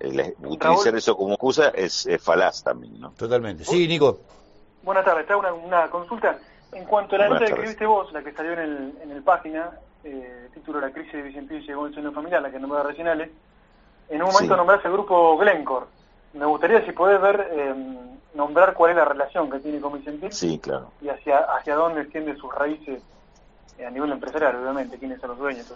eh, 0.00 0.34
utilizar 0.44 0.94
eso 0.94 1.16
como 1.16 1.34
excusa 1.34 1.68
es, 1.70 2.06
es 2.06 2.22
falaz 2.22 2.62
también, 2.62 3.00
¿no? 3.00 3.10
Totalmente. 3.12 3.64
Sí, 3.64 3.88
Nico. 3.88 4.20
Buenas 4.88 5.04
tardes, 5.04 5.26
te 5.26 5.34
hago 5.34 5.42
una, 5.66 5.90
consulta. 5.90 6.38
En 6.72 6.86
cuanto 6.86 7.14
a 7.14 7.18
la 7.18 7.28
nota 7.28 7.44
que 7.44 7.50
escribiste 7.52 7.84
vos, 7.84 8.10
la 8.10 8.22
que 8.22 8.32
salió 8.32 8.54
en 8.54 8.58
el, 8.58 8.98
en 9.02 9.10
el 9.10 9.22
página, 9.22 9.70
eh, 10.02 10.48
título 10.54 10.80
La 10.80 10.90
crisis 10.90 11.12
de 11.12 11.20
Vicentín 11.20 11.60
llegó 11.60 11.86
el 11.86 11.94
seno 11.94 12.10
familiar, 12.10 12.40
la 12.40 12.50
que 12.50 12.58
nombraba 12.58 12.88
recién 12.88 13.06
en 13.06 14.22
un 14.22 14.32
momento 14.32 14.56
nombraste 14.56 14.88
el 14.88 14.94
grupo 14.94 15.36
Glencore. 15.36 15.84
Me 16.32 16.46
gustaría 16.46 16.86
si 16.86 16.92
podés 16.92 17.20
ver, 17.20 17.50
eh, 17.52 17.74
nombrar 18.32 18.72
cuál 18.72 18.92
es 18.92 18.96
la 18.96 19.04
relación 19.04 19.50
que 19.50 19.58
tiene 19.58 19.78
con 19.78 19.92
Vicentín. 19.92 20.32
Sí, 20.32 20.58
claro. 20.58 20.90
Y 21.02 21.10
hacia, 21.10 21.36
hacia 21.36 21.74
dónde 21.74 22.00
extiende 22.00 22.34
sus 22.36 22.50
raíces 22.54 23.02
eh, 23.76 23.84
a 23.84 23.90
nivel 23.90 24.10
empresarial, 24.10 24.56
obviamente, 24.56 24.96
quiénes 24.96 25.20
son 25.20 25.28
los 25.28 25.38
dueños. 25.38 25.70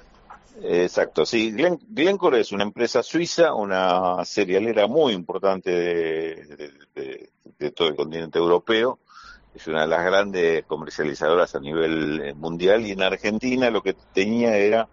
Exacto, 0.63 1.27
sí. 1.27 1.53
Glencore 1.53 2.41
es 2.41 2.51
una 2.51 2.63
empresa 2.63 3.03
suiza, 3.03 3.53
una 3.53 4.25
serialera 4.25 4.87
muy 4.87 5.13
importante 5.13 5.71
de, 5.71 7.29
de 7.63 7.71
todo 7.71 7.89
el 7.89 7.97
continente 7.97 8.39
europeo. 8.39 8.99
Es 9.55 9.67
una 9.67 9.83
de 9.83 9.87
las 9.87 10.05
grandes 10.05 10.65
comercializadoras 10.65 11.55
a 11.55 11.61
nivel 11.61 12.21
eh, 12.23 12.35
mundial 12.35 12.87
y 12.87 12.93
en 12.93 13.03
Argentina 13.03 13.71
lo 13.71 13.83
que 13.83 13.95
tenía 14.15 14.57
era 14.57 14.89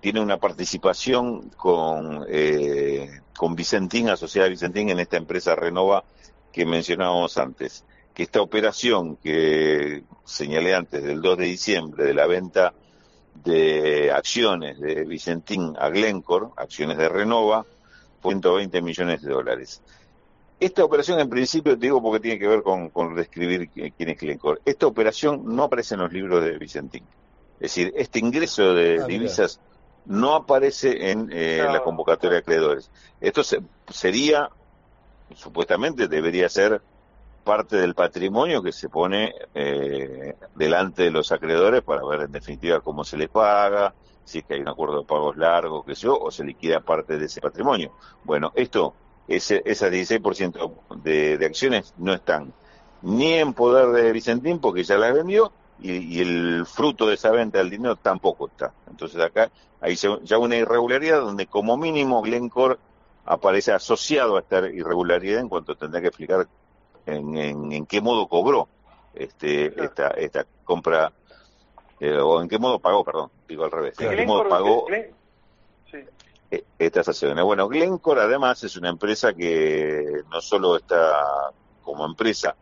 tiene 0.00 0.20
una 0.20 0.38
participación 0.38 1.50
con, 1.50 2.24
eh, 2.28 3.20
con 3.36 3.54
Vicentín, 3.54 4.08
asociada 4.08 4.48
Vicentín, 4.48 4.90
en 4.90 5.00
esta 5.00 5.16
empresa 5.16 5.54
Renova 5.54 6.04
que 6.52 6.64
mencionábamos 6.64 7.36
antes. 7.38 7.84
Que 8.14 8.22
esta 8.22 8.40
operación 8.40 9.16
que 9.16 10.04
señalé 10.24 10.74
antes, 10.74 11.02
del 11.02 11.20
2 11.20 11.38
de 11.38 11.44
diciembre, 11.44 12.04
de 12.04 12.14
la 12.14 12.26
venta 12.26 12.74
de 13.34 14.10
acciones 14.12 14.80
de 14.80 15.04
Vicentín 15.04 15.74
a 15.78 15.88
Glencore, 15.88 16.48
acciones 16.56 16.96
de 16.96 17.08
Renova, 17.08 17.64
120 18.22 18.82
millones 18.82 19.22
de 19.22 19.30
dólares. 19.30 19.82
Esta 20.60 20.84
operación, 20.84 21.20
en 21.20 21.28
principio, 21.28 21.76
digo 21.76 22.02
porque 22.02 22.20
tiene 22.20 22.38
que 22.38 22.48
ver 22.48 22.62
con, 22.62 22.90
con 22.90 23.14
describir 23.14 23.70
quién 23.70 24.10
es 24.10 24.18
Glencore. 24.18 24.60
Esta 24.64 24.86
operación 24.86 25.42
no 25.44 25.64
aparece 25.64 25.94
en 25.94 26.00
los 26.00 26.12
libros 26.12 26.42
de 26.42 26.58
Vicentín. 26.58 27.04
Es 27.60 27.72
decir, 27.72 27.92
este 27.96 28.18
ingreso 28.18 28.74
de 28.74 29.00
ah, 29.00 29.06
divisas 29.06 29.60
no 30.06 30.34
aparece 30.34 31.10
en 31.10 31.30
eh, 31.32 31.64
la 31.64 31.82
convocatoria 31.82 32.36
de 32.36 32.38
acreedores. 32.38 32.90
Esto 33.20 33.42
sería, 33.88 34.50
supuestamente, 35.34 36.08
debería 36.08 36.48
ser 36.48 36.80
parte 37.44 37.76
del 37.76 37.94
patrimonio 37.94 38.62
que 38.62 38.72
se 38.72 38.88
pone 38.88 39.34
eh, 39.54 40.34
delante 40.54 41.04
de 41.04 41.10
los 41.10 41.30
acreedores 41.30 41.82
para 41.82 42.04
ver 42.04 42.22
en 42.22 42.32
definitiva 42.32 42.80
cómo 42.80 43.04
se 43.04 43.16
les 43.16 43.28
paga, 43.28 43.94
si 44.24 44.38
es 44.38 44.44
que 44.44 44.54
hay 44.54 44.60
un 44.60 44.68
acuerdo 44.68 45.00
de 45.00 45.06
pagos 45.06 45.36
largo, 45.36 45.84
que 45.84 45.94
sé 45.94 46.08
o 46.08 46.30
se 46.30 46.44
liquida 46.44 46.80
parte 46.80 47.16
de 47.16 47.26
ese 47.26 47.40
patrimonio. 47.40 47.92
Bueno, 48.24 48.52
esto 48.54 48.94
ese, 49.28 49.62
esas 49.64 49.92
16% 49.92 50.72
de, 51.02 51.38
de 51.38 51.46
acciones 51.46 51.94
no 51.98 52.14
están 52.14 52.52
ni 53.02 53.34
en 53.34 53.52
poder 53.52 53.88
de 53.88 54.12
Vicentín 54.12 54.58
porque 54.58 54.82
ya 54.82 54.96
las 54.98 55.14
vendió 55.14 55.52
y, 55.80 56.20
el 56.20 56.66
fruto 56.66 57.06
de 57.06 57.14
esa 57.14 57.30
venta 57.30 57.58
del 57.58 57.70
dinero 57.70 57.96
tampoco 57.96 58.48
está. 58.48 58.72
Entonces 58.88 59.20
acá 59.20 59.50
hay 59.80 59.94
ya 59.94 60.38
una 60.38 60.56
irregularidad 60.56 61.20
donde 61.20 61.46
como 61.46 61.76
mínimo 61.76 62.20
Glencore 62.22 62.78
aparece 63.24 63.72
asociado 63.72 64.36
a 64.36 64.40
esta 64.40 64.66
irregularidad 64.68 65.40
en 65.40 65.48
cuanto 65.48 65.76
tendrá 65.76 66.00
que 66.00 66.08
explicar 66.08 66.48
en, 67.06 67.36
en, 67.36 67.86
qué 67.86 68.00
modo 68.00 68.26
cobró 68.26 68.68
este, 69.14 69.66
esta, 69.82 70.08
esta 70.08 70.46
compra 70.64 71.12
eh, 72.00 72.18
o 72.18 72.42
en 72.42 72.48
qué 72.48 72.58
modo 72.58 72.78
pagó, 72.78 73.04
perdón, 73.04 73.30
digo 73.46 73.64
al 73.64 73.70
revés, 73.70 73.98
en 74.00 74.16
qué 74.16 74.26
modo 74.26 74.48
pagó 74.48 74.86
e, 76.50 76.64
estas 76.78 77.08
acciones. 77.08 77.44
Bueno, 77.44 77.68
Glencore 77.68 78.22
además 78.22 78.62
es 78.64 78.76
una 78.76 78.88
empresa 78.88 79.34
que 79.34 80.22
no 80.30 80.40
solo 80.40 80.76
está 80.76 81.52
como 81.82 82.04
empresa, 82.04 82.54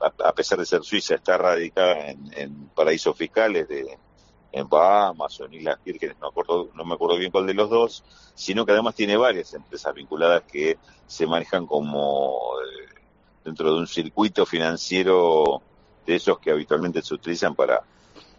a, 0.00 0.32
pesar 0.32 0.58
de 0.58 0.66
ser 0.66 0.82
suiza, 0.82 1.14
está 1.14 1.38
radicada 1.38 2.10
en, 2.10 2.68
paraísos 2.74 3.16
fiscales 3.16 3.68
de 3.68 3.98
en 4.52 4.68
Bahamas 4.68 5.40
o 5.40 5.46
en 5.46 5.54
Islas 5.54 5.80
Vírgenes, 5.84 6.16
no, 6.20 6.28
acuerdo, 6.28 6.70
no 6.74 6.84
me 6.84 6.94
acuerdo 6.94 7.16
bien 7.18 7.32
cuál 7.32 7.44
de 7.44 7.54
los 7.54 7.68
dos, 7.68 8.04
sino 8.36 8.64
que 8.64 8.70
además 8.70 8.94
tiene 8.94 9.16
varias 9.16 9.52
empresas 9.52 9.92
vinculadas 9.92 10.42
que 10.44 10.78
se 11.08 11.26
manejan 11.26 11.66
como 11.66 12.38
eh, 12.60 12.94
dentro 13.44 13.74
de 13.74 13.80
un 13.80 13.88
circuito 13.88 14.46
financiero 14.46 15.60
de 16.06 16.14
esos 16.14 16.38
que 16.38 16.52
habitualmente 16.52 17.02
se 17.02 17.14
utilizan 17.14 17.56
para 17.56 17.82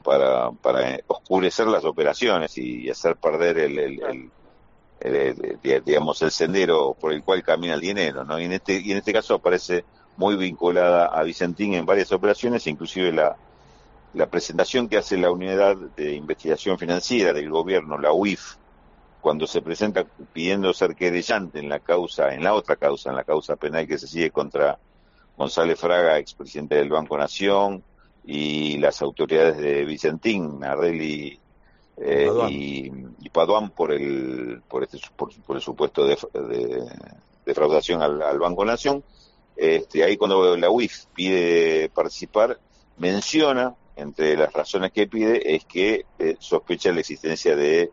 para, 0.05 0.51
para 0.51 0.99
oscurecer 1.07 1.67
las 1.67 1.83
operaciones 1.83 2.57
y 2.57 2.89
hacer 2.89 3.15
perder 3.17 3.57
el 3.57 4.31
digamos, 5.83 6.21
el 6.21 6.31
sendero 6.31 6.95
por 6.99 7.13
el 7.13 7.23
cual 7.23 7.43
camina 7.43 7.73
el 7.73 7.81
dinero, 7.81 8.23
¿no? 8.23 8.39
Y 8.39 8.45
en 8.45 8.53
este, 8.53 8.79
y 8.79 8.91
en 8.91 8.97
este 8.97 9.13
caso 9.13 9.35
aparece 9.35 9.85
muy 10.17 10.35
vinculada 10.35 11.07
a 11.07 11.23
Vicentín 11.23 11.73
en 11.73 11.85
varias 11.85 12.11
operaciones, 12.11 12.65
inclusive 12.67 13.11
la, 13.11 13.35
la 14.13 14.27
presentación 14.27 14.87
que 14.87 14.97
hace 14.97 15.17
la 15.17 15.31
Unidad 15.31 15.75
de 15.75 16.13
Investigación 16.13 16.77
Financiera 16.77 17.33
del 17.33 17.49
Gobierno, 17.49 17.97
la 17.97 18.13
UIF, 18.13 18.55
cuando 19.21 19.47
se 19.47 19.61
presenta 19.61 20.05
pidiendo 20.33 20.73
ser 20.73 20.95
querellante 20.95 21.59
en 21.59 21.67
la 21.67 21.79
causa, 21.79 22.33
en 22.33 22.43
la 22.43 22.53
otra 22.53 22.75
causa, 22.75 23.09
en 23.09 23.15
la 23.15 23.23
causa 23.23 23.55
penal 23.55 23.87
que 23.87 23.97
se 23.97 24.07
sigue 24.07 24.31
contra 24.31 24.79
González 25.37 25.79
Fraga, 25.79 26.17
expresidente 26.17 26.75
del 26.75 26.89
Banco 26.89 27.17
Nación, 27.17 27.83
y 28.25 28.77
las 28.77 29.01
autoridades 29.01 29.57
de 29.57 29.85
Vicentín, 29.85 30.63
Arreli 30.63 31.39
eh, 31.97 32.29
y, 32.49 32.91
y, 33.19 33.29
Paduán 33.29 33.69
por 33.69 33.91
el, 33.91 34.61
por 34.67 34.83
este, 34.83 34.99
por, 35.15 35.31
el 35.55 35.61
supuesto 35.61 36.05
de, 36.05 36.17
defraudación 37.45 38.01
al, 38.01 38.39
Banco 38.39 38.65
Nación. 38.65 39.03
Este, 39.55 40.03
ahí 40.03 40.17
cuando 40.17 40.57
la 40.57 40.69
UIF 40.69 41.05
pide 41.13 41.89
participar, 41.89 42.59
menciona, 42.97 43.75
entre 43.95 44.35
las 44.35 44.51
razones 44.51 44.91
que 44.91 45.07
pide, 45.07 45.55
es 45.55 45.63
que 45.63 46.05
eh, 46.19 46.35
sospecha 46.39 46.91
la 46.91 46.99
existencia 46.99 47.55
de 47.55 47.91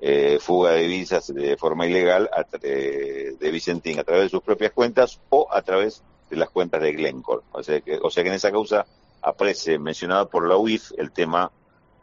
eh, 0.00 0.38
fuga 0.40 0.72
de 0.72 0.82
divisas 0.82 1.26
de 1.32 1.56
forma 1.56 1.86
ilegal 1.86 2.30
de, 2.60 3.36
de 3.38 3.50
Vicentín 3.50 3.98
a 3.98 4.04
través 4.04 4.24
de 4.24 4.28
sus 4.30 4.42
propias 4.42 4.72
cuentas 4.72 5.20
o 5.28 5.46
a 5.52 5.60
través 5.60 6.02
de 6.30 6.36
las 6.36 6.48
cuentas 6.48 6.80
de 6.80 6.92
Glencore. 6.92 7.42
O 7.52 7.62
sea 7.62 7.80
que, 7.82 7.98
o 8.02 8.10
sea 8.10 8.22
que 8.22 8.30
en 8.30 8.36
esa 8.36 8.50
causa 8.50 8.86
aparece 9.22 9.78
mencionado 9.78 10.28
por 10.28 10.48
la 10.48 10.56
UIF 10.56 10.92
el 10.98 11.12
tema 11.12 11.50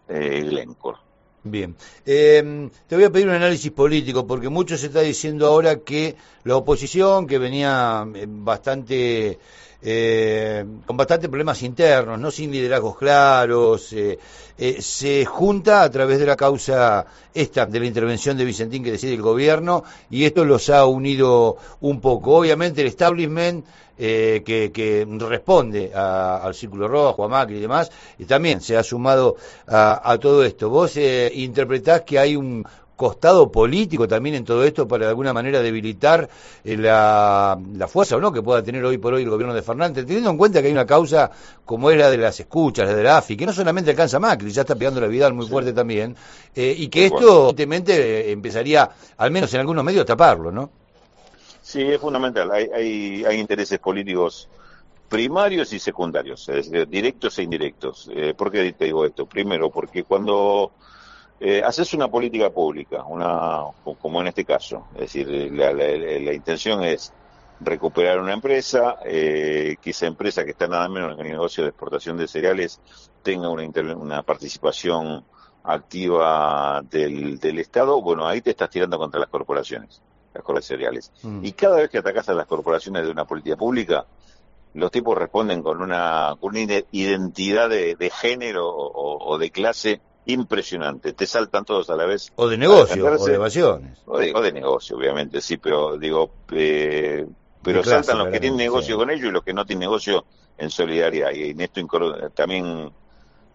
eh, 0.08 0.44
Glencore. 0.48 0.98
Bien, 1.44 1.76
eh, 2.06 2.70
te 2.86 2.96
voy 2.96 3.06
a 3.06 3.10
pedir 3.10 3.28
un 3.28 3.34
análisis 3.34 3.72
político 3.72 4.28
porque 4.28 4.50
mucho 4.50 4.78
se 4.78 4.88
está 4.88 5.00
diciendo 5.00 5.48
ahora 5.48 5.80
que 5.80 6.18
la 6.44 6.58
oposición, 6.58 7.28
que 7.28 7.38
venía 7.38 8.06
eh, 8.14 8.26
bastante 8.28 9.40
eh, 9.82 10.66
con 10.86 10.98
bastantes 10.98 11.30
problemas 11.30 11.62
internos, 11.64 12.20
no 12.20 12.32
sin 12.32 12.52
liderazgos 12.52 12.98
claros, 12.98 13.94
eh, 13.94 14.20
eh, 14.58 14.82
se 14.82 15.24
junta 15.26 15.84
a 15.84 15.90
través 15.90 16.20
de 16.20 16.26
la 16.26 16.36
causa 16.36 17.06
esta, 17.34 17.66
de 17.66 17.80
la 17.80 17.86
intervención 17.86 18.36
de 18.38 18.44
Vicentín 18.44 18.84
que 18.84 18.92
decide 18.92 19.14
el 19.14 19.22
gobierno, 19.22 19.86
y 20.10 20.26
esto 20.26 20.44
los 20.44 20.70
ha 20.70 20.86
unido 20.86 21.58
un 21.80 22.02
poco. 22.02 22.36
Obviamente 22.36 22.82
el 22.82 22.88
establishment 22.88 23.66
eh, 23.98 24.44
que, 24.46 25.08
responde 25.20 25.94
al 25.94 26.54
Círculo 26.54 26.88
Rojo, 26.88 27.24
a 27.24 27.28
Macri 27.30 27.58
y 27.58 27.62
demás, 27.62 27.92
y 28.18 28.26
también 28.26 28.60
se 28.60 28.76
ha 28.76 28.84
sumado 28.84 29.38
a, 29.68 30.12
a 30.12 30.18
todo 30.18 30.44
esto. 30.44 30.70
¿Vos 30.70 30.98
eh, 30.98 31.32
interpretás 31.36 32.02
que 32.02 32.20
hay 32.20 32.36
un, 32.36 32.66
costado 33.00 33.50
político 33.50 34.10
también 34.10 34.36
en 34.36 34.44
todo 34.44 34.66
esto 34.66 34.86
para 34.86 35.06
de 35.06 35.12
alguna 35.12 35.32
manera 35.32 35.62
debilitar 35.62 36.30
eh, 36.66 36.76
la, 36.76 37.58
la, 37.74 37.88
fuerza 37.88 38.18
o 38.18 38.20
no 38.20 38.34
que 38.34 38.42
pueda 38.42 38.62
tener 38.62 38.84
hoy 38.84 38.98
por 38.98 39.14
hoy 39.14 39.24
el 39.24 39.30
gobierno 39.30 39.54
de 39.54 39.62
Fernández, 39.62 40.06
teniendo 40.06 40.30
en 40.30 40.38
cuenta 40.38 40.60
que 40.60 40.68
hay 40.68 40.74
una 40.74 40.86
causa 40.86 41.32
como 41.64 41.90
es 41.92 41.98
la 41.98 42.12
de 42.12 42.18
las 42.18 42.38
escuchas, 42.42 42.90
la 42.90 42.94
de 42.94 43.02
la 43.02 43.20
AFI, 43.20 43.38
que 43.38 43.46
no 43.46 43.54
solamente 43.54 43.92
alcanza 43.92 44.18
a 44.18 44.20
Macri, 44.20 44.52
ya 44.52 44.64
está 44.64 44.76
pegando 44.76 45.00
la 45.00 45.08
vida 45.08 45.32
muy 45.32 45.48
fuerte 45.48 45.72
también, 45.72 46.14
eh, 46.54 46.76
y 46.78 46.90
que 46.90 47.06
esto 47.06 47.52
evidentemente 47.52 47.94
eh, 47.94 48.32
empezaría, 48.34 48.90
al 49.16 49.32
menos 49.32 49.54
en 49.54 49.62
algunos 49.62 49.86
medios, 49.86 50.02
a 50.02 50.06
taparlo, 50.06 50.52
¿no? 50.52 50.70
Sí, 51.62 51.82
es 51.82 52.02
fundamental. 52.02 52.52
Hay, 52.52 52.68
hay, 52.76 53.24
hay 53.24 53.40
intereses 53.40 53.80
políticos 53.80 54.50
primarios 55.08 55.72
y 55.72 55.80
secundarios, 55.80 56.50
es 56.50 56.70
decir, 56.70 56.86
directos 56.90 57.40
e 57.40 57.44
indirectos. 57.44 58.12
¿Por 58.36 58.52
qué 58.52 58.74
te 58.74 58.86
digo 58.86 59.06
esto? 59.06 59.26
Primero, 59.26 59.70
porque 59.70 60.04
cuando 60.04 60.74
eh, 61.40 61.62
haces 61.64 61.94
una 61.94 62.08
política 62.10 62.50
pública, 62.50 63.04
una 63.06 63.64
como 64.02 64.22
en 64.22 64.28
este 64.28 64.46
caso. 64.46 64.88
Es 64.96 65.14
decir, 65.14 65.28
la, 65.54 66.34
intención 66.34 66.84
es 66.84 67.14
recuperar 67.60 68.20
una 68.20 68.34
empresa, 68.34 68.98
eh, 69.06 69.78
que 69.82 69.92
esa 69.92 70.08
empresa 70.08 70.44
que 70.44 70.52
está 70.52 70.68
nada 70.68 70.88
menos 70.90 71.14
en 71.14 71.26
el 71.26 71.32
negocio 71.32 71.64
de 71.64 71.70
exportación 71.70 72.18
de 72.18 72.28
cereales 72.28 72.80
tenga 73.24 73.50
una, 73.50 73.64
una 73.96 74.24
participación 74.24 75.24
activa 75.64 76.82
del, 76.90 77.40
del 77.40 77.60
Estado, 77.60 78.02
bueno, 78.02 78.28
ahí 78.28 78.42
te 78.42 78.52
estás 78.52 78.70
tirando 78.70 78.98
contra 78.98 79.20
las 79.20 79.30
corporaciones, 79.30 80.02
las 80.34 80.44
corporaciones 80.44 80.66
cereales. 80.66 81.12
Mm. 81.24 81.46
Y 81.46 81.52
cada 81.54 81.78
vez 81.78 81.90
que 81.90 82.00
atacas 82.00 82.30
a 82.30 82.34
las 82.34 82.48
corporaciones 82.48 83.04
de 83.06 83.12
una 83.12 83.26
política 83.26 83.56
pública, 83.56 84.06
los 84.74 84.92
tipos 84.92 85.18
responden 85.18 85.64
con 85.64 85.82
una, 85.82 86.36
una 86.42 86.60
identidad 86.92 87.70
de, 87.70 88.12
género 88.14 88.68
o, 88.68 89.38
de 89.38 89.52
clase 89.52 90.02
impresionante. 90.32 91.14
Te 91.14 91.26
saltan 91.26 91.66
todos 91.66 91.90
a 91.90 91.96
la 91.96 92.06
vez. 92.06 92.32
O 92.36 92.48
de 92.48 92.58
negocio, 92.58 93.06
o 93.06 93.26
de 93.26 93.34
evasiones. 93.36 94.00
O 94.06 94.20
de, 94.20 94.52
negocio, 94.52 94.98
obviamente, 94.98 95.42
sí, 95.42 95.58
pero 95.58 95.98
digo, 95.98 96.32
eh, 96.52 97.26
pero 97.62 97.84
saltan 97.84 98.20
los 98.20 98.30
que 98.30 98.40
tienen 98.40 98.58
negocio 98.58 98.98
con 98.98 99.10
ellos 99.10 99.28
y 99.28 99.32
los 99.32 99.44
que 99.44 99.54
no 99.54 99.66
tienen 99.66 99.82
negocio 99.82 100.26
en 100.58 100.70
solidaridad. 100.70 101.32
Y 101.32 101.52
en 101.52 101.62
esto 101.62 101.82
también 102.34 102.92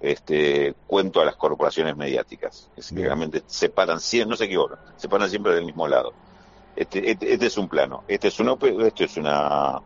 este, 0.00 0.75
cuento 0.87 1.21
a 1.21 1.25
las 1.25 1.37
corporaciones 1.37 1.97
mediáticas, 1.97 2.71
que 2.76 3.02
realmente 3.02 3.43
se 3.47 3.71
paran 3.71 4.00
siempre, 4.00 4.31
no 4.31 4.37
se 4.37 4.45
equivocan, 4.45 4.78
se 4.97 5.09
paran 5.09 5.31
siempre 5.31 5.54
del 5.54 5.64
mismo 5.64 5.88
lado. 5.88 6.12
Este, 6.76 7.11
este, 7.11 7.33
este, 7.33 7.47
es 7.47 7.57
un 7.57 7.69
plano, 7.69 8.04
este 8.09 8.28
es, 8.28 8.40
un, 8.40 8.49
esto 8.85 9.04
es 9.04 9.16
una 9.16 9.81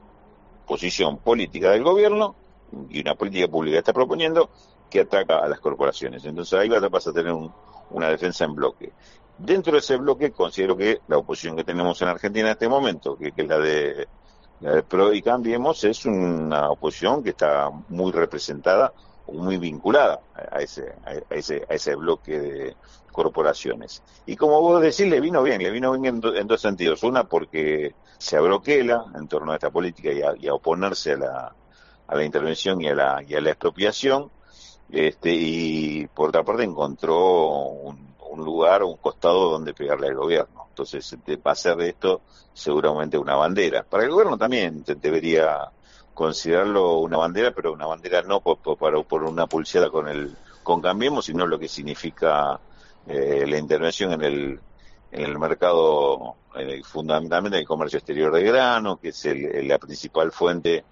posición 0.66 1.18
política 1.18 1.70
del 1.70 1.82
gobierno 1.82 2.34
y 2.88 3.00
una 3.00 3.14
política 3.14 3.46
pública 3.46 3.74
que 3.74 3.78
está 3.78 3.92
proponiendo 3.92 4.50
que 4.90 5.00
ataca 5.00 5.38
a 5.38 5.48
las 5.48 5.60
corporaciones. 5.60 6.24
Entonces 6.24 6.58
ahí 6.58 6.68
vas 6.68 7.06
a 7.06 7.12
tener 7.12 7.34
una 7.90 8.08
defensa 8.08 8.44
en 8.44 8.54
bloque. 8.54 8.92
Dentro 9.38 9.72
de 9.72 9.78
ese 9.78 9.96
bloque 9.96 10.32
considero 10.32 10.76
que 10.76 11.00
la 11.06 11.18
oposición 11.18 11.56
que 11.56 11.64
tenemos 11.64 12.00
en 12.02 12.08
Argentina 12.08 12.48
en 12.48 12.52
este 12.52 12.68
momento, 12.68 13.16
que, 13.16 13.32
es 13.36 13.48
la 13.48 13.58
de, 13.58 14.08
la 14.60 14.72
de 14.74 14.82
PRO 14.82 15.12
y 15.12 15.22
Cambiemos, 15.22 15.84
es 15.84 16.04
una 16.06 16.70
oposición 16.70 17.22
que 17.22 17.30
está 17.30 17.70
muy 17.88 18.10
representada 18.10 18.92
muy 19.32 19.58
vinculada 19.58 20.20
a 20.34 20.60
ese, 20.60 20.94
a 21.04 21.34
ese, 21.34 21.64
a 21.68 21.74
ese 21.74 21.94
bloque 21.94 22.38
de 22.38 22.76
corporaciones. 23.12 24.02
Y 24.26 24.36
como 24.36 24.60
vos 24.60 24.80
decís, 24.80 25.08
le 25.08 25.20
vino 25.20 25.42
bien, 25.42 25.62
le 25.62 25.70
vino 25.70 25.92
bien 25.98 26.20
en, 26.22 26.46
dos 26.46 26.60
sentidos. 26.60 27.02
Una, 27.02 27.24
porque 27.24 27.94
se 28.16 28.36
abroquela 28.36 29.04
en 29.14 29.28
torno 29.28 29.52
a 29.52 29.56
esta 29.56 29.70
política 29.70 30.10
y 30.38 30.46
a, 30.46 30.54
oponerse 30.54 31.12
a 31.12 31.16
la, 31.16 31.54
a 32.06 32.16
la 32.16 32.24
intervención 32.24 32.80
y 32.80 32.88
a 32.88 32.94
la, 32.94 33.22
y 33.26 33.34
a 33.34 33.40
la 33.40 33.50
expropiación. 33.50 34.30
Este, 34.90 35.30
y 35.32 36.06
por 36.06 36.30
otra 36.30 36.42
parte 36.42 36.64
encontró 36.64 37.62
un, 37.66 38.14
un 38.30 38.44
lugar, 38.44 38.82
un 38.82 38.96
costado 38.96 39.50
donde 39.50 39.74
pegarle 39.74 40.08
al 40.08 40.14
gobierno. 40.14 40.66
Entonces 40.70 41.16
va 41.46 41.52
a 41.52 41.54
ser 41.54 41.76
de 41.76 41.88
esto 41.90 42.20
seguramente 42.54 43.18
una 43.18 43.34
bandera. 43.34 43.82
Para 43.82 44.04
el 44.04 44.10
gobierno 44.10 44.38
también 44.38 44.84
debería 45.00 45.70
considerarlo 46.14 46.98
una 46.98 47.16
bandera, 47.16 47.52
pero 47.52 47.72
una 47.72 47.86
bandera 47.86 48.22
no 48.22 48.40
por, 48.40 48.58
por, 48.58 49.22
una 49.24 49.46
pulseada 49.46 49.90
con 49.90 50.08
el 50.08 50.36
con 50.62 50.82
Cambiemos, 50.82 51.24
sino 51.24 51.46
lo 51.46 51.58
que 51.58 51.68
significa 51.68 52.60
eh, 53.06 53.44
la 53.46 53.56
intervención 53.56 54.12
en 54.12 54.22
el, 54.22 54.60
en 55.10 55.24
el 55.24 55.38
mercado, 55.38 56.36
fundamentalmente 56.84 57.56
en 57.56 57.62
el 57.62 57.66
comercio 57.66 57.98
exterior 57.98 58.32
de 58.32 58.42
grano, 58.42 58.98
que 58.98 59.08
es 59.08 59.26
la 59.64 59.78
principal 59.78 60.30
fuente 60.30 60.84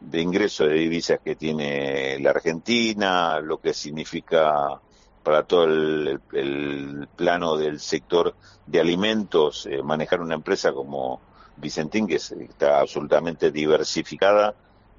de 0.00 0.20
ingreso 0.20 0.64
de 0.64 0.74
divisas 0.74 1.20
que 1.22 1.36
tiene 1.36 2.18
la 2.20 2.30
Argentina, 2.30 3.40
lo 3.40 3.60
que 3.60 3.74
significa 3.74 4.80
para 5.22 5.42
todo 5.42 5.64
el, 5.64 7.08
plano 7.14 7.56
del 7.56 7.78
sector 7.80 8.34
de 8.66 8.80
alimentos, 8.80 9.66
eh, 9.66 9.82
manejar 9.82 10.20
una 10.20 10.34
empresa 10.34 10.72
como 10.72 11.20
Vicentín, 11.56 12.06
que 12.06 12.16
está 12.16 12.80
absolutamente 12.80 13.50
diversificada, 13.50 14.54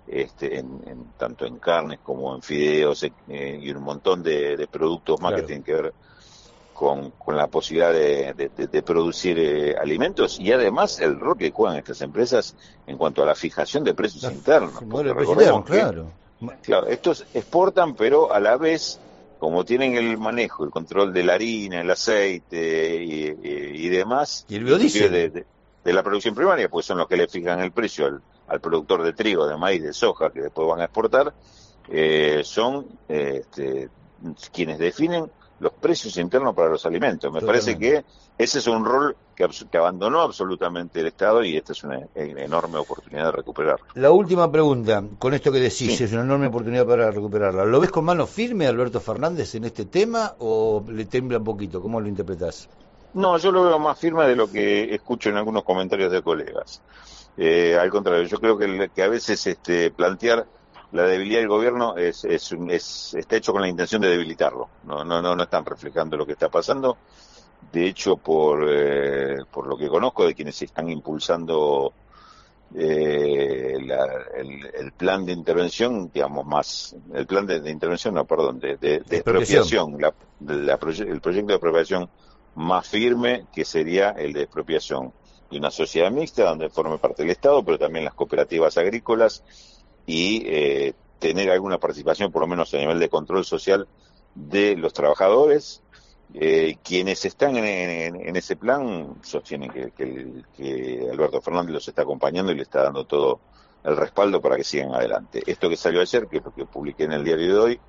este, 0.08 0.60
en, 0.60 1.12
tanto 1.17 1.46
en 1.46 1.58
carnes 1.58 2.00
como 2.03 2.36
en 2.36 2.41
fideos 2.41 3.03
eh, 3.03 3.60
y 3.62 3.72
un 3.72 3.84
montón 3.84 4.22
de, 4.22 4.67
productos 4.70 5.20
más 5.22 5.34
que 5.34 5.43
tienen 5.43 5.63
que 5.63 5.74
ver 5.74 5.93
con, 6.81 7.13
la 7.38 7.45
posibilidad 7.45 7.93
de, 7.93 8.83
producir 8.83 9.38
eh, 9.38 9.75
alimentos 9.79 10.39
y 10.39 10.51
además 10.51 11.00
el 11.00 11.19
rol 11.19 11.38
que 11.38 11.51
juegan 11.51 11.77
estas 11.77 12.01
empresas 12.01 12.55
en 12.88 12.97
cuanto 12.97 13.21
a 13.21 13.27
la 13.27 13.35
fijación 13.35 13.83
de 13.83 13.93
precios 13.93 14.23
internos. 14.23 14.81
claro. 15.63 16.11
claro, 16.63 16.88
estos 16.88 17.27
exportan, 17.35 17.93
pero 17.93 18.33
a 18.33 18.39
la 18.39 18.57
vez 18.57 19.00
como 19.38 19.63
tienen 19.63 19.95
el 19.95 20.17
manejo, 20.17 20.63
el 20.63 20.71
control 20.71 21.13
de 21.13 21.23
la 21.23 21.35
harina, 21.35 21.81
el 21.81 21.91
aceite 21.91 22.95
y, 23.03 23.89
demás, 23.89 24.47
y 24.50 24.55
el 24.55 24.63
biodiesel. 24.63 25.11
De, 25.11 25.45
de, 25.83 25.93
la 25.93 26.01
producción 26.01 26.33
primaria, 26.33 26.67
pues 26.67 26.88
son 26.88 26.97
los 26.97 27.07
que 27.07 27.17
le 27.17 27.27
fijan 27.27 27.59
el 27.59 27.71
precio 27.71 28.07
al, 28.07 28.21
al 28.47 28.59
productor 28.59 29.03
de 29.03 29.13
trigo, 29.13 29.47
de 29.47 29.55
maíz, 29.55 29.83
de 29.83 29.93
soja, 29.93 30.31
que 30.31 30.41
después 30.41 30.67
van 30.67 30.81
a 30.81 30.85
exportar, 30.85 31.33
eh, 31.89 32.41
son 32.43 32.88
este, 33.07 33.89
quienes 34.51 34.79
definen 34.79 35.29
los 35.61 35.71
precios 35.73 36.17
internos 36.17 36.55
para 36.55 36.69
los 36.69 36.85
alimentos. 36.87 37.31
Me 37.31 37.39
parece 37.39 37.77
que 37.77 38.03
ese 38.37 38.59
es 38.59 38.67
un 38.67 38.83
rol 38.83 39.15
que, 39.35 39.77
abandonó 39.77 40.21
absolutamente 40.21 40.99
el 40.99 41.07
Estado 41.07 41.43
y 41.43 41.55
esta 41.55 41.73
es 41.73 41.83
una 41.83 41.99
enorme 42.15 42.79
oportunidad 42.79 43.25
de 43.25 43.31
recuperarlo. 43.31 43.85
La 43.93 44.09
última 44.09 44.51
pregunta, 44.51 45.03
con 45.19 45.35
esto 45.35 45.51
que 45.51 45.59
decís, 45.59 46.01
es 46.01 46.11
una 46.13 46.23
enorme 46.23 46.47
oportunidad 46.47 46.85
para 46.87 47.11
recuperarla. 47.11 47.63
¿Lo 47.65 47.79
ves 47.79 47.91
con 47.91 48.05
mano 48.05 48.25
firme 48.25 48.65
Alberto 48.65 48.99
Fernández 48.99 49.53
en 49.53 49.65
este 49.65 49.85
tema 49.85 50.33
o 50.39 50.83
le 50.87 51.05
tembla 51.05 51.37
un 51.37 51.43
poquito? 51.43 51.79
¿Cómo 51.79 52.01
lo 52.01 52.07
interpretás? 52.07 52.67
No, 53.13 53.37
yo 53.37 53.51
lo 53.51 53.63
veo 53.65 53.77
más 53.77 53.99
firme 53.99 54.27
de 54.27 54.35
lo 54.35 54.49
que 54.49 54.95
escucho 54.95 55.29
en 55.29 55.37
algunos 55.37 55.63
comentarios 55.63 56.11
de 56.11 56.23
colegas. 56.23 56.81
Eh, 57.37 57.77
al 57.79 57.89
contrario, 57.91 58.23
yo 58.23 58.39
creo 58.39 58.57
que, 58.57 58.89
que 58.93 59.03
a 59.03 59.07
veces 59.07 59.45
este, 59.45 59.91
plantear 59.91 60.45
la 60.91 61.03
debilidad 61.03 61.39
del 61.39 61.48
gobierno 61.48 61.95
es, 61.95 62.25
es, 62.25 62.51
es, 62.69 63.13
está 63.13 63.38
hecho 63.38 63.53
con 63.53 63.62
la 63.62 63.67
intención 63.67 64.01
de 64.01 64.10
debilitarlo. 64.10 64.69
No, 64.83 65.05
no, 65.05 65.21
no, 65.21 65.36
no 65.36 65.43
están 65.43 65.65
reflejando 65.65 66.17
lo 66.17 66.25
que 66.25 66.33
está 66.33 66.50
pasando. 66.50 66.98
De 67.71 67.88
hecho, 67.88 68.17
por, 68.17 68.67
eh, 68.69 69.38
por 69.51 69.67
lo 69.67 69.77
que 69.77 69.88
conozco 69.88 70.25
de 70.25 70.33
quienes 70.33 70.62
están 70.62 70.89
impulsando 70.89 71.93
eh, 72.75 73.77
el, 74.36 74.91
plan 74.93 75.25
de 75.25 75.31
intervención, 75.31 76.10
digamos, 76.13 76.45
más, 76.45 76.95
el 77.13 77.25
plan 77.25 77.45
de, 77.45 77.69
intervención, 77.69 78.15
no, 78.15 78.25
perdón, 78.25 78.60
de, 78.60 78.77
de, 78.77 78.95
expropiación, 79.10 79.98
la, 80.00 80.13
el 80.48 81.21
proyecto 81.21 81.48
de 81.48 81.53
expropiación 81.53 82.09
más 82.55 82.87
firme 82.87 83.46
que 83.53 83.63
sería 83.63 84.09
el 84.11 84.33
de 84.33 84.44
expropiación 84.44 85.13
de 85.50 85.57
una 85.57 85.72
sociedad 85.72 86.11
mixta 86.11 86.44
donde 86.44 86.70
forme 86.70 86.98
parte 86.98 87.24
del 87.24 87.31
Estado, 87.31 87.63
pero 87.63 87.77
también 87.77 88.05
las 88.05 88.13
cooperativas 88.13 88.77
agrícolas 88.77 89.44
y 90.05 90.44
eh, 90.46 90.94
tener 91.20 91.51
alguna 91.51 91.77
participación, 91.77 92.31
por 92.31 92.42
lo 92.42 92.48
menos 92.48 92.74
a 92.74 92.77
nivel 92.77 93.00
de 93.00 93.09
control 93.09 93.46
social, 93.46 93.87
de 94.35 94.75
los 94.75 94.94
trabajadores. 94.94 95.81
Eh, 96.33 96.77
quienes 96.81 97.25
están 97.25 97.57
en, 97.57 98.35
ese 98.37 98.55
plan 98.55 99.16
sostienen 99.22 99.70
que, 99.70 101.09
Alberto 101.11 101.42
Fernández 101.42 101.74
los 101.74 101.87
está 101.90 102.03
acompañando 102.03 102.53
y 102.53 102.55
le 102.55 102.61
está 102.64 102.83
dando 102.83 103.05
todo 103.05 103.42
el 103.83 103.98
respaldo 103.98 104.40
para 104.40 104.55
que 104.55 104.64
sigan 104.64 104.94
adelante. 104.94 105.44
Esto 105.46 105.68
que 105.68 105.75
salió 105.75 106.00
ayer, 106.00 106.27
que 106.27 106.42
que 106.55 106.66
publiqué 106.66 107.03
en 107.03 107.11
el 107.11 107.25
diario 107.25 107.48
de 107.48 107.59
hoy, 107.59 107.79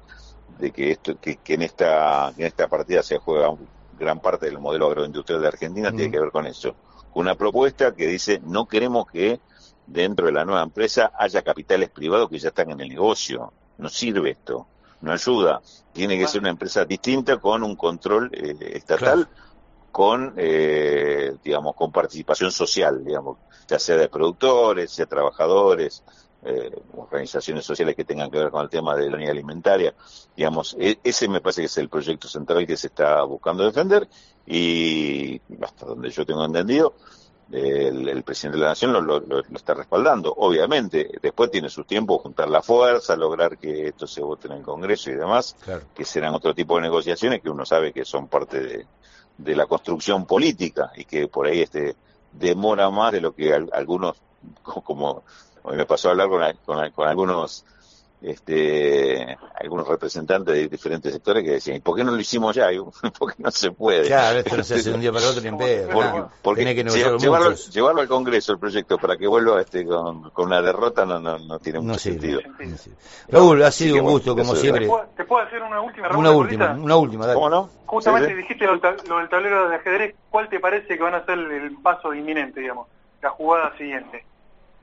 de 0.58 0.70
que 0.70 0.90
esto 0.90 1.18
que, 1.20 1.38
en 1.46 1.62
esta 1.62 2.30
en 2.36 2.46
esta 2.46 2.68
partida 2.68 3.02
se 3.02 3.18
juega 3.18 3.54
gran 3.98 4.20
parte 4.20 4.46
del 4.46 4.58
modelo 4.58 4.86
agroindustrial 4.86 5.40
de 5.40 5.48
Argentina 5.48 5.90
tiene 5.90 6.10
que 6.10 6.20
ver 6.20 6.30
con 6.30 6.46
eso. 6.46 6.74
Una 7.14 7.34
propuesta 7.34 7.94
que 7.94 8.06
dice 8.06 8.40
no 8.44 8.66
queremos 8.66 9.06
que 9.06 9.40
dentro 9.92 10.26
de 10.26 10.32
la 10.32 10.44
nueva 10.44 10.62
empresa 10.62 11.12
haya 11.18 11.42
capitales 11.42 11.90
privados 11.90 12.30
que 12.30 12.38
ya 12.38 12.48
están 12.48 12.70
en 12.70 12.80
el 12.80 12.88
negocio. 12.88 13.52
No 13.78 13.88
sirve 13.88 14.30
esto, 14.30 14.66
no 15.02 15.12
ayuda. 15.12 15.60
Tiene 15.92 16.18
que 16.18 16.26
ser 16.26 16.40
una 16.40 16.50
empresa 16.50 16.84
distinta 16.84 17.38
con 17.38 17.62
un 17.62 17.76
control 17.76 18.30
eh, 18.32 18.56
estatal, 18.74 19.28
con, 19.90 20.34
eh, 20.36 21.36
digamos, 21.44 21.74
con 21.76 21.92
participación 21.92 22.50
social, 22.50 23.04
digamos, 23.04 23.38
ya 23.68 23.78
sea 23.78 23.96
de 23.96 24.08
productores, 24.08 24.90
sea 24.90 25.06
trabajadores, 25.06 26.02
eh, 26.44 26.72
organizaciones 26.96 27.64
sociales 27.64 27.94
que 27.94 28.04
tengan 28.04 28.30
que 28.30 28.38
ver 28.38 28.50
con 28.50 28.62
el 28.62 28.68
tema 28.68 28.96
de 28.96 29.08
la 29.08 29.16
unidad 29.16 29.32
alimentaria. 29.32 29.94
Digamos, 30.34 30.74
e, 30.78 30.98
ese 31.04 31.28
me 31.28 31.40
parece 31.40 31.62
que 31.62 31.66
es 31.66 31.78
el 31.78 31.88
proyecto 31.88 32.26
central 32.26 32.66
que 32.66 32.76
se 32.76 32.88
está 32.88 33.22
buscando 33.22 33.64
defender 33.64 34.08
y 34.46 35.40
hasta 35.62 35.86
donde 35.86 36.10
yo 36.10 36.26
tengo 36.26 36.44
entendido, 36.44 36.94
el, 37.52 38.22
presidente 38.22 38.58
de 38.58 38.64
la 38.64 38.70
Nación 38.70 38.92
lo, 38.92 39.40
está 39.54 39.74
respaldando. 39.74 40.32
Obviamente, 40.36 41.10
después 41.20 41.50
tiene 41.50 41.68
su 41.68 41.84
tiempo 41.84 42.18
juntar 42.18 42.48
la 42.48 42.62
fuerza, 42.62 43.14
lograr 43.14 43.58
que 43.58 43.88
esto 43.88 44.06
se 44.06 44.22
vote 44.22 44.48
en 44.48 44.54
el 44.54 44.62
Congreso 44.62 45.10
y 45.10 45.14
demás, 45.14 45.56
que 45.94 46.04
serán 46.04 46.34
otro 46.34 46.54
tipo 46.54 46.76
de 46.76 46.82
negociaciones 46.82 47.42
que 47.42 47.50
uno 47.50 47.66
sabe 47.66 47.92
que 47.92 48.04
son 48.04 48.28
parte 48.28 48.60
de, 48.60 48.86
de 49.36 49.56
la 49.56 49.66
construcción 49.66 50.26
política 50.26 50.92
y 50.96 51.04
que 51.04 51.28
por 51.28 51.46
ahí 51.46 51.60
este 51.60 51.94
demora 52.32 52.90
más 52.90 53.12
de 53.12 53.20
lo 53.20 53.34
que 53.34 53.52
algunos, 53.52 54.16
como 54.62 55.22
hoy 55.62 55.76
me 55.76 55.86
pasó 55.86 56.08
a 56.08 56.12
hablar 56.12 56.56
con, 56.64 56.90
con 56.92 57.08
algunos 57.08 57.64
este, 58.22 59.36
algunos 59.60 59.86
representantes 59.88 60.54
de 60.54 60.68
diferentes 60.68 61.12
sectores 61.12 61.44
que 61.44 61.52
decían, 61.52 61.76
¿y 61.76 61.80
por 61.80 61.96
qué 61.96 62.04
no 62.04 62.12
lo 62.12 62.20
hicimos 62.20 62.54
ya? 62.54 62.68
porque 63.18 63.42
no 63.42 63.50
se 63.50 63.72
puede. 63.72 64.06
Claro, 64.06 64.38
esto 64.38 64.56
no 64.56 64.62
se 64.62 64.74
hace 64.74 64.90
de 64.90 64.94
un 64.94 65.00
día 65.00 65.12
para 65.12 65.28
otro 65.28 65.40
ni 65.42 65.48
en 65.48 65.58
pedo. 65.58 66.30
Porque, 66.42 66.74
que 66.74 66.84
llevarlo, 66.84 67.54
llevarlo, 67.54 68.00
al 68.00 68.08
Congreso 68.08 68.52
el 68.52 68.58
proyecto 68.58 68.98
para 68.98 69.16
que 69.16 69.26
vuelva 69.26 69.60
este, 69.60 69.84
con, 69.84 70.30
con 70.30 70.46
una 70.46 70.62
derrota 70.62 71.04
no, 71.04 71.18
no, 71.18 71.38
no 71.38 71.58
tiene 71.58 71.80
mucho 71.80 71.98
sentido. 71.98 72.40
Raúl, 73.28 73.62
ha 73.62 73.70
sido 73.70 73.96
un 73.96 74.10
gusto, 74.10 74.36
como 74.36 74.54
siempre. 74.54 74.88
¿Te 75.16 75.24
puedo, 75.24 75.42
hacer 75.42 75.62
una 75.62 75.80
última? 75.80 76.08
Una 76.16 76.30
última, 76.30 76.72
una 76.72 76.96
última, 76.96 77.26
dale. 77.26 77.34
¿Cómo 77.34 77.50
no? 77.50 77.70
Justamente 77.86 78.34
dijiste 78.34 78.64
lo, 78.64 78.78
del 78.78 79.28
tablero 79.28 79.68
de 79.68 79.76
ajedrez, 79.76 80.14
¿cuál 80.30 80.48
te 80.48 80.60
parece 80.60 80.96
que 80.96 81.02
van 81.02 81.14
a 81.14 81.26
ser 81.26 81.38
el 81.38 81.76
paso 81.82 82.14
inminente, 82.14 82.60
digamos, 82.60 82.88
la 83.20 83.30
jugada 83.30 83.76
siguiente? 83.76 84.24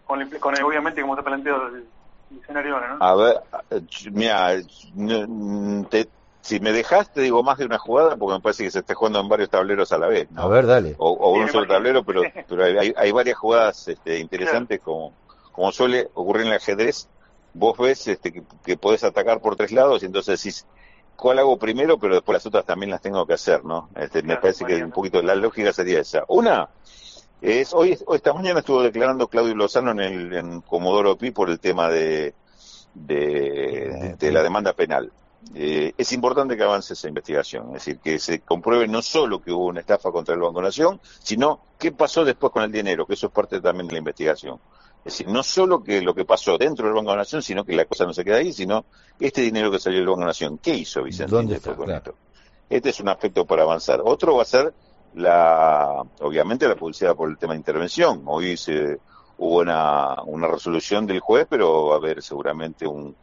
Con, 0.05 0.21
el, 0.21 0.39
con 0.39 0.55
el, 0.55 0.63
obviamente, 0.63 1.01
como 1.01 1.15
se 1.15 1.21
ha 1.21 1.23
planteado 1.23 1.67
el 1.67 1.85
a 2.99 3.15
ver, 3.15 3.41
mira, 4.11 4.57
si 6.41 6.59
me 6.59 6.71
dejaste, 6.71 7.21
digo 7.21 7.43
más 7.43 7.57
de 7.57 7.65
una 7.65 7.77
jugada, 7.77 8.15
porque 8.15 8.35
me 8.35 8.41
parece 8.41 8.63
que 8.63 8.71
se 8.71 8.79
está 8.79 8.95
jugando 8.95 9.19
en 9.19 9.29
varios 9.29 9.49
tableros 9.49 9.91
a 9.91 9.97
la 9.97 10.07
vez. 10.07 10.27
A 10.35 10.47
ver, 10.47 10.65
dale. 10.65 10.95
O, 10.97 11.33
un 11.33 11.49
solo 11.49 11.67
tablero, 11.67 12.03
pero, 12.03 12.21
pero 12.47 12.63
hay, 12.63 12.93
hay 12.95 13.11
varias 13.11 13.37
jugadas 13.37 13.87
este, 13.87 14.19
interesantes, 14.19 14.79
como, 14.79 15.13
como 15.51 15.71
suele 15.71 16.09
ocurrir 16.13 16.43
en 16.43 16.53
el 16.53 16.57
ajedrez. 16.57 17.07
Vos 17.53 17.77
ves 17.77 18.07
este, 18.07 18.31
que, 18.31 18.43
que 18.63 18.77
podés 18.77 19.03
atacar 19.03 19.41
por 19.41 19.55
tres 19.55 19.71
lados 19.71 20.03
y 20.03 20.05
entonces 20.05 20.41
decís, 20.41 20.65
¿cuál 21.15 21.39
hago 21.39 21.57
primero? 21.57 21.99
Pero 21.99 22.15
después 22.15 22.35
las 22.35 22.45
otras 22.45 22.65
también 22.65 22.91
las 22.91 23.01
tengo 23.01 23.25
que 23.25 23.33
hacer, 23.33 23.65
¿no? 23.65 23.89
Este, 23.95 24.23
me 24.23 24.37
parece 24.37 24.65
que 24.65 24.83
un 24.83 24.91
poquito 24.91 25.21
la 25.21 25.35
lógica 25.35 25.73
sería 25.73 25.99
esa. 25.99 26.23
Una, 26.27 26.69
es, 27.41 27.73
hoy, 27.73 27.97
esta 28.13 28.33
mañana 28.33 28.59
estuvo 28.59 28.81
declarando 28.81 29.27
Claudio 29.27 29.55
Lozano 29.55 29.91
en, 29.91 29.99
el, 29.99 30.33
en 30.33 30.61
Comodoro 30.61 31.17
Pi 31.17 31.31
por 31.31 31.49
el 31.49 31.59
tema 31.59 31.89
de, 31.89 32.33
de, 32.93 34.31
la 34.31 34.43
demanda 34.43 34.73
penal. 34.73 35.11
Eh, 35.55 35.93
es 35.97 36.11
importante 36.11 36.57
que 36.57 36.63
avance 36.63 36.93
esa 36.93 37.07
investigación, 37.07 37.67
es 37.67 37.73
decir, 37.85 37.99
que 37.99 38.19
se 38.19 38.41
compruebe 38.41 38.87
no 38.87 39.01
solo 39.01 39.41
que 39.41 39.51
hubo 39.51 39.67
una 39.67 39.79
estafa 39.79 40.11
contra 40.11 40.35
el 40.35 40.41
Banco 40.41 40.61
Nación, 40.61 40.99
sino 41.23 41.61
qué 41.77 41.91
pasó 41.93 42.25
después 42.25 42.51
con 42.51 42.63
el 42.63 42.71
dinero, 42.71 43.05
que 43.05 43.13
eso 43.13 43.27
es 43.27 43.33
parte 43.33 43.61
también 43.61 43.87
de 43.87 43.93
la 43.93 43.99
investigación. 43.99 44.59
Es 45.05 45.13
decir, 45.13 45.29
no 45.29 45.41
solo 45.43 45.81
que 45.81 46.01
lo 46.01 46.13
que 46.13 46.25
pasó 46.25 46.57
dentro 46.57 46.85
del 46.85 46.93
Banco 46.93 47.15
Nación, 47.15 47.41
sino 47.41 47.63
que 47.63 47.73
la 47.73 47.85
cosa 47.85 48.05
no 48.05 48.13
se 48.13 48.25
queda 48.25 48.37
ahí, 48.37 48.51
sino 48.51 48.83
este 49.17 49.41
dinero 49.41 49.71
que 49.71 49.79
salió 49.79 49.99
del 49.99 50.09
Banco 50.09 50.25
Nación, 50.25 50.57
¿qué 50.57 50.75
hizo 50.75 51.03
Vicente? 51.03 51.31
¿Dónde 51.31 51.55
está? 51.55 51.73
Este 52.69 52.89
es 52.89 52.99
un 52.99 53.09
aspecto 53.09 53.45
para 53.45 53.63
avanzar. 53.63 54.01
Otro 54.03 54.35
va 54.35 54.43
a 54.43 54.45
ser 54.45 54.73
la, 55.15 56.03
obviamente 56.21 56.67
la 56.67 56.75
publicidad 56.75 57.15
por 57.15 57.29
el 57.29 57.37
tema 57.37 57.53
de 57.53 57.59
intervención. 57.59 58.23
Hoy 58.25 58.57
se, 58.57 58.99
hubo 59.37 59.59
una, 59.59 60.21
una 60.23 60.47
resolución 60.47 61.05
del 61.05 61.19
juez, 61.19 61.47
pero 61.49 61.87
va 61.87 61.95
a 61.95 61.97
haber 61.97 62.21
seguramente 62.21 62.85
un, 62.87 63.15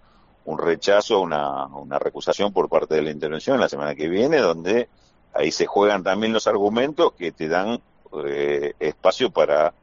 un 0.46 0.58
rechazo, 0.58 1.20
una, 1.20 1.66
una 1.66 1.98
recusación 1.98 2.52
por 2.52 2.68
parte 2.68 2.94
de 2.94 3.02
la 3.02 3.10
intervención 3.10 3.60
la 3.60 3.68
semana 3.68 3.94
que 3.94 4.08
viene, 4.08 4.38
donde 4.38 4.88
ahí 5.34 5.50
se 5.50 5.66
juegan 5.66 6.02
también 6.02 6.32
los 6.32 6.46
argumentos 6.46 7.12
que 7.12 7.32
te 7.32 7.48
dan 7.48 7.80
eh, 8.24 8.74
espacio 8.78 9.30
para 9.30 9.74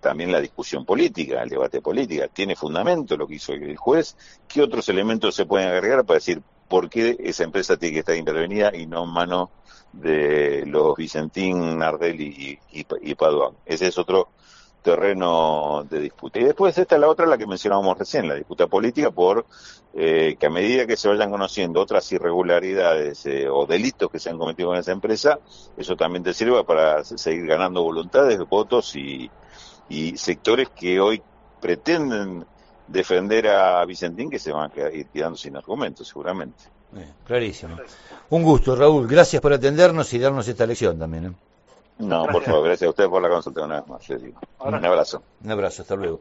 también 0.00 0.32
la 0.32 0.40
discusión 0.40 0.84
política, 0.84 1.42
el 1.42 1.48
debate 1.48 1.80
político. 1.80 2.24
Tiene 2.32 2.56
fundamento 2.56 3.16
lo 3.16 3.26
que 3.26 3.36
hizo 3.36 3.52
el 3.52 3.76
juez. 3.76 4.16
¿Qué 4.48 4.60
otros 4.60 4.88
elementos 4.88 5.34
se 5.34 5.46
pueden 5.46 5.68
agregar 5.68 6.04
para 6.04 6.16
decir 6.16 6.42
por 6.72 6.88
qué 6.88 7.18
esa 7.20 7.44
empresa 7.44 7.76
tiene 7.76 7.92
que 7.92 7.98
estar 7.98 8.16
intervenida 8.16 8.74
y 8.74 8.86
no 8.86 9.04
en 9.04 9.10
manos 9.10 9.50
de 9.92 10.64
los 10.64 10.96
Vicentín, 10.96 11.76
Nardel 11.78 12.18
y, 12.18 12.58
y, 12.72 12.80
y? 12.80 13.16
Ese 13.66 13.88
es 13.88 13.98
otro 13.98 14.30
terreno 14.80 15.86
de 15.90 16.00
disputa. 16.00 16.40
Y 16.40 16.44
después 16.44 16.78
esta 16.78 16.94
es 16.94 17.00
la 17.02 17.10
otra, 17.10 17.26
la 17.26 17.36
que 17.36 17.46
mencionábamos 17.46 17.98
recién, 17.98 18.26
la 18.26 18.36
disputa 18.36 18.68
política, 18.68 19.10
por 19.10 19.44
eh, 19.92 20.36
que 20.40 20.46
a 20.46 20.48
medida 20.48 20.86
que 20.86 20.96
se 20.96 21.08
vayan 21.08 21.30
conociendo 21.30 21.78
otras 21.78 22.10
irregularidades 22.10 23.26
eh, 23.26 23.50
o 23.50 23.66
delitos 23.66 24.10
que 24.10 24.18
se 24.18 24.30
han 24.30 24.38
cometido 24.38 24.72
en 24.72 24.80
esa 24.80 24.92
empresa, 24.92 25.40
eso 25.76 25.94
también 25.94 26.24
te 26.24 26.32
sirva 26.32 26.64
para 26.64 27.04
seguir 27.04 27.48
ganando 27.48 27.82
voluntades, 27.82 28.38
votos 28.48 28.96
y, 28.96 29.30
y 29.90 30.16
sectores 30.16 30.70
que 30.70 30.98
hoy 31.00 31.22
pretenden 31.60 32.46
defender 32.92 33.48
a 33.48 33.84
Vicentín 33.84 34.30
que 34.30 34.38
se 34.38 34.52
van 34.52 34.70
a 34.70 34.90
ir 34.90 35.06
quedando 35.06 35.36
sin 35.36 35.56
argumentos, 35.56 36.08
seguramente. 36.08 36.64
clarísimo. 37.24 37.76
Un 38.30 38.42
gusto, 38.42 38.76
Raúl. 38.76 39.06
Gracias 39.08 39.40
por 39.40 39.52
atendernos 39.52 40.12
y 40.12 40.18
darnos 40.18 40.46
esta 40.46 40.66
lección 40.66 40.98
también. 40.98 41.26
¿eh? 41.26 41.32
No, 41.98 42.26
por 42.26 42.42
favor, 42.42 42.64
gracias 42.64 42.86
a 42.86 42.90
usted 42.90 43.08
por 43.08 43.22
la 43.22 43.28
consulta 43.28 43.64
una 43.64 43.80
vez 43.80 43.88
más. 43.88 44.08
Un 44.60 44.84
abrazo. 44.84 45.22
Un 45.44 45.50
abrazo, 45.50 45.82
hasta 45.82 45.94
luego. 45.96 46.20